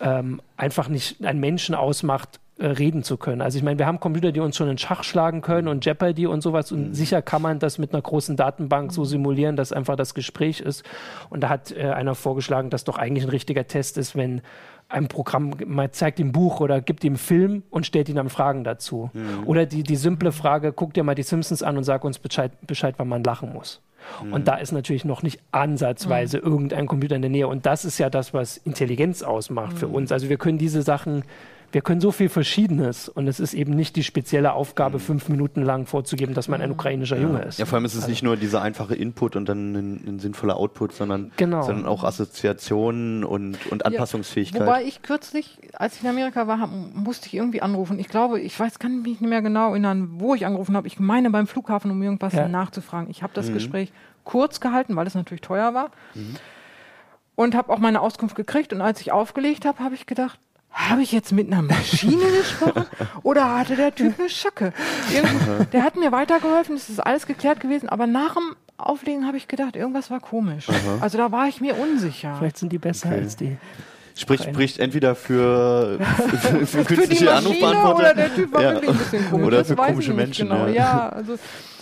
[0.00, 3.40] ähm, einfach nicht einen Menschen ausmacht, äh, reden zu können.
[3.40, 6.26] Also ich meine, wir haben Computer, die uns schon in Schach schlagen können und Jeopardy
[6.26, 6.94] und sowas und mhm.
[6.94, 10.84] sicher kann man das mit einer großen Datenbank so simulieren, dass einfach das Gespräch ist.
[11.30, 14.42] Und da hat äh, einer vorgeschlagen, dass doch eigentlich ein richtiger Test ist, wenn
[14.90, 18.62] ein Programm mal zeigt ihm Buch oder gibt ihm Film und stellt ihm dann Fragen
[18.62, 19.10] dazu.
[19.14, 19.46] Mhm.
[19.46, 22.52] Oder die, die simple Frage, guck dir mal die Simpsons an und sag uns Bescheid,
[22.66, 23.80] Bescheid wann man lachen muss.
[24.22, 24.32] Mhm.
[24.32, 26.44] Und da ist natürlich noch nicht ansatzweise mhm.
[26.44, 27.48] irgendein Computer in der Nähe.
[27.48, 29.94] Und das ist ja das, was Intelligenz ausmacht für mhm.
[29.94, 30.12] uns.
[30.12, 31.22] Also wir können diese Sachen
[31.72, 35.02] wir können so viel Verschiedenes und es ist eben nicht die spezielle Aufgabe, mhm.
[35.02, 37.22] fünf Minuten lang vorzugeben, dass man ein ukrainischer ja.
[37.22, 37.58] Junge ist.
[37.58, 38.10] Ja, vor allem ist es also.
[38.10, 41.62] nicht nur dieser einfache Input und dann ein, ein sinnvoller Output, sondern, genau.
[41.62, 44.60] sondern auch Assoziationen und, und Anpassungsfähigkeit.
[44.60, 47.98] Ja, wobei ich kürzlich, als ich in Amerika war, musste ich irgendwie anrufen.
[47.98, 50.86] Ich glaube, ich weiß, kann mich nicht mehr genau erinnern, wo ich angerufen habe.
[50.86, 52.48] Ich meine beim Flughafen, um irgendwas ja.
[52.48, 53.10] nachzufragen.
[53.10, 53.54] Ich habe das mhm.
[53.54, 53.92] Gespräch
[54.24, 55.90] kurz gehalten, weil es natürlich teuer war.
[56.14, 56.36] Mhm.
[57.36, 58.72] Und habe auch meine Auskunft gekriegt.
[58.72, 60.38] Und als ich aufgelegt habe, habe ich gedacht,
[60.72, 62.86] habe ich jetzt mit einer Maschine gesprochen
[63.22, 64.72] oder hatte der Typ eine Schacke?
[65.72, 69.48] der hat mir weitergeholfen, es ist alles geklärt gewesen, aber nach dem Auflegen habe ich
[69.48, 70.68] gedacht, irgendwas war komisch.
[70.68, 70.98] Aha.
[71.00, 72.36] Also da war ich mir unsicher.
[72.38, 73.18] Vielleicht sind die besser okay.
[73.18, 73.56] als die.
[74.16, 75.98] Spricht, spricht entweder für,
[76.40, 78.72] für, für künstliche für Anrufbeantworter oder der Typ war ja.
[78.72, 79.46] wirklich ein bisschen komisch.
[79.46, 80.48] Oder für komische Menschen.
[80.48, 80.66] Genau.
[80.66, 80.72] Ja.
[80.72, 81.32] ja, also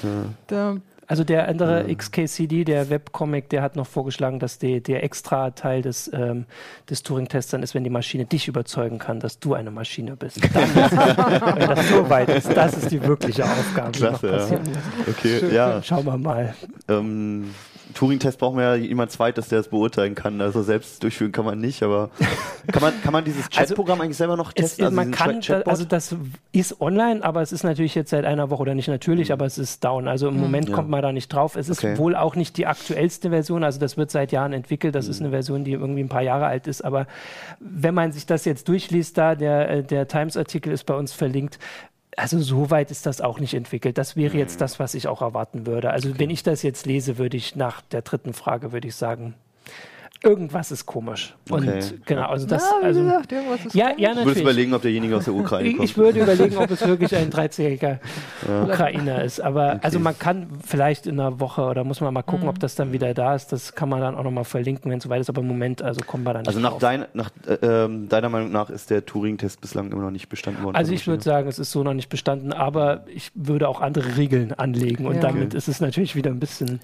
[0.03, 0.09] ja.
[0.47, 0.77] Da,
[1.09, 1.97] also der andere mhm.
[1.97, 6.45] XKCD, der Webcomic, der hat noch vorgeschlagen, dass die, der extra Teil des, ähm,
[6.91, 10.39] des Turing-Tests dann ist, wenn die Maschine dich überzeugen kann, dass du eine Maschine bist.
[10.55, 10.77] Dann ist,
[11.57, 14.73] wenn das so weit ist, das ist die wirkliche Aufgabe, Klasse, die noch passieren ja.
[14.73, 15.17] muss.
[15.17, 15.83] Okay, ja.
[15.83, 16.55] Schauen wir mal.
[16.89, 17.55] Ähm,
[17.95, 20.41] Turing-Test brauchen wir ja jemand Zweites, der es beurteilen kann.
[20.41, 22.11] Also selbst durchführen kann man nicht, aber
[22.71, 24.85] kann man, kann man dieses also Chatprogramm also, eigentlich selber noch testen?
[24.85, 26.15] Es, also man kann, also das
[26.53, 29.35] ist online, aber es ist natürlich jetzt seit einer Woche oder nicht natürlich, mhm.
[29.35, 30.09] aber es ist down.
[30.09, 30.41] Also im mhm.
[30.41, 30.75] Moment ja.
[30.75, 31.57] kommt man da nicht drauf.
[31.57, 31.99] Es ist okay.
[31.99, 34.95] wohl auch nicht die aktuellste Version, also das wird seit Jahren entwickelt.
[34.95, 35.11] Das mhm.
[35.11, 36.85] ist eine Version, die irgendwie ein paar Jahre alt ist.
[36.85, 37.07] Aber
[37.61, 41.59] wenn man sich das jetzt durchliest, da der, äh, der Times-Artikel ist bei uns verlinkt,
[42.19, 43.97] also so weit ist das auch nicht entwickelt.
[43.97, 44.61] Das wäre jetzt mhm.
[44.61, 45.91] das, was ich auch erwarten würde.
[45.91, 46.19] Also okay.
[46.19, 49.35] wenn ich das jetzt lese, würde ich nach der dritten Frage, würde ich sagen,
[50.23, 51.35] irgendwas ist komisch.
[51.49, 51.79] Okay.
[51.79, 54.01] Und genau, also das, Ja, also, gesagt, irgendwas ist ja, komisch.
[54.01, 54.43] ja, Du würdest natürlich.
[54.43, 55.89] überlegen, ob derjenige aus der Ukraine Ich, kommt.
[55.91, 57.99] ich würde überlegen, ob es wirklich ein 13-jähriger
[58.65, 59.41] Ukrainer ist.
[59.41, 62.49] Aber also man kann vielleicht in einer Woche oder muss man mal gucken, Mhm.
[62.51, 63.53] ob das dann wieder da ist.
[63.53, 65.29] Das kann man dann auch nochmal verlinken, wenn es soweit ist.
[65.29, 67.55] Aber im Moment, also kommen wir dann nicht Also nach, dein, nach äh,
[67.85, 70.77] ähm, deiner Meinung nach ist der Turing-Test bislang immer noch nicht bestanden worden.
[70.77, 74.17] Also ich würde sagen, es ist so noch nicht bestanden, aber ich würde auch andere
[74.17, 75.21] Regeln anlegen und Ja.
[75.21, 76.81] damit ist es natürlich wieder ein bisschen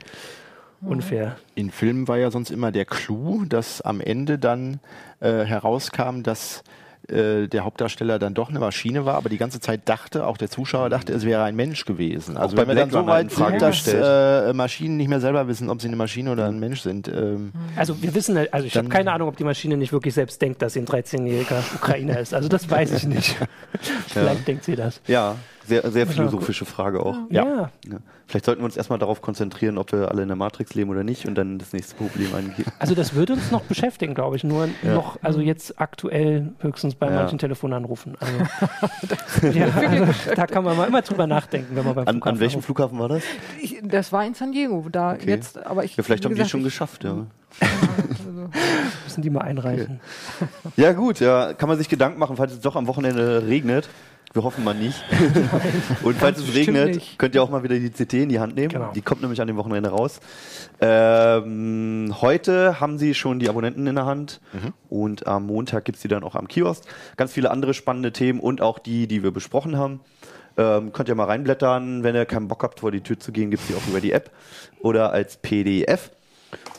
[0.87, 1.37] unfair.
[1.55, 4.81] In Filmen war ja sonst immer der Clou, dass am Ende dann
[5.21, 6.63] äh, herauskam, dass
[7.09, 10.49] äh, der Hauptdarsteller dann doch eine Maschine war, aber die ganze Zeit dachte, auch der
[10.49, 12.39] Zuschauer dachte, es wäre ein Mensch gewesen.
[12.39, 14.49] Also bei wenn wir dann so weit sind, dass gestellt.
[14.49, 17.09] äh, Maschinen nicht mehr selber wissen, ob sie eine Maschine oder ein Mensch sind.
[17.09, 20.41] Ähm, Also wir wissen, also ich habe keine Ahnung, ob die Maschine nicht wirklich selbst
[20.41, 22.33] denkt, dass sie ein 13-jähriger Ukrainer ist.
[22.33, 23.37] Also das weiß ich nicht.
[24.07, 25.03] Vielleicht denkt sie das.
[25.07, 27.17] Ja, sehr, sehr philosophische Frage auch.
[27.31, 27.71] Ja.
[27.87, 27.99] Ja.
[28.27, 31.05] Vielleicht sollten wir uns erstmal darauf konzentrieren, ob wir alle in der Matrix leben oder
[31.05, 32.65] nicht und dann das nächste Problem angehen.
[32.79, 34.45] Also das würde uns noch beschäftigen, glaube ich.
[34.45, 37.17] Nur noch, also jetzt aktuell höchstens bei Ja.
[37.17, 38.17] manchen Telefonanrufen.
[38.21, 38.33] Also,
[39.59, 42.41] ja, also, da kann man mal immer drüber nachdenken, wenn man beim An, Flughafen an
[42.41, 42.67] welchem anruft.
[42.67, 43.23] Flughafen war das?
[43.61, 44.87] Ich, das war in San Diego.
[44.91, 45.29] Da Okay.
[45.31, 47.27] jetzt, aber ich, Ja, vielleicht haben die gesagt, schon ich- geschafft, ja.
[49.05, 50.01] Müssen die mal einreichen.
[50.77, 53.89] Ja gut, ja, kann man sich Gedanken machen, falls es doch am Wochenende regnet.
[54.35, 55.03] Wir hoffen mal nicht.
[56.03, 57.19] Und falls es regnet, nicht.
[57.19, 58.69] könnt ihr auch mal wieder die CT in die Hand nehmen.
[58.69, 58.91] Genau.
[58.93, 60.21] Die kommt nämlich an dem Wochenende raus.
[60.81, 64.41] Ähm, heute haben sie schon die Abonnenten in der Hand
[64.89, 66.83] und am Montag gibt's die dann auch am Kiosk.
[67.17, 70.01] Ganz viele andere spannende Themen und auch die, die wir besprochen haben.
[70.57, 72.03] Ähm, könnt ihr mal reinblättern.
[72.03, 74.11] Wenn ihr keinen Bock habt, vor die Tür zu gehen, gibt's die auch über die
[74.11, 74.31] App
[74.81, 76.11] oder als PDF.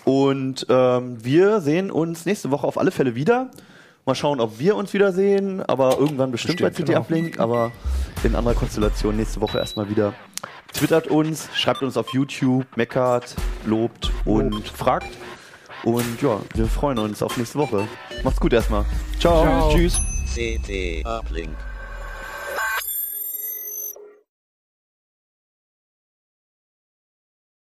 [0.04, 3.50] Und ähm, wir sehen uns nächste Woche auf alle Fälle wieder.
[4.08, 7.72] Mal schauen, ob wir uns wiedersehen, aber irgendwann bestimmt, Bestimmt, bei CT Uplink, aber
[8.24, 10.14] in anderer Konstellation nächste Woche erstmal wieder.
[10.74, 13.36] Twittert uns, schreibt uns auf YouTube, meckert,
[13.66, 15.08] lobt und fragt.
[15.84, 17.88] Und ja, wir freuen uns auf nächste Woche.
[18.24, 18.86] Macht's gut erstmal.
[19.20, 19.42] Ciao.
[19.42, 19.74] Ciao.
[19.74, 20.00] Tschüss.
[20.36, 21.56] CT Uplink.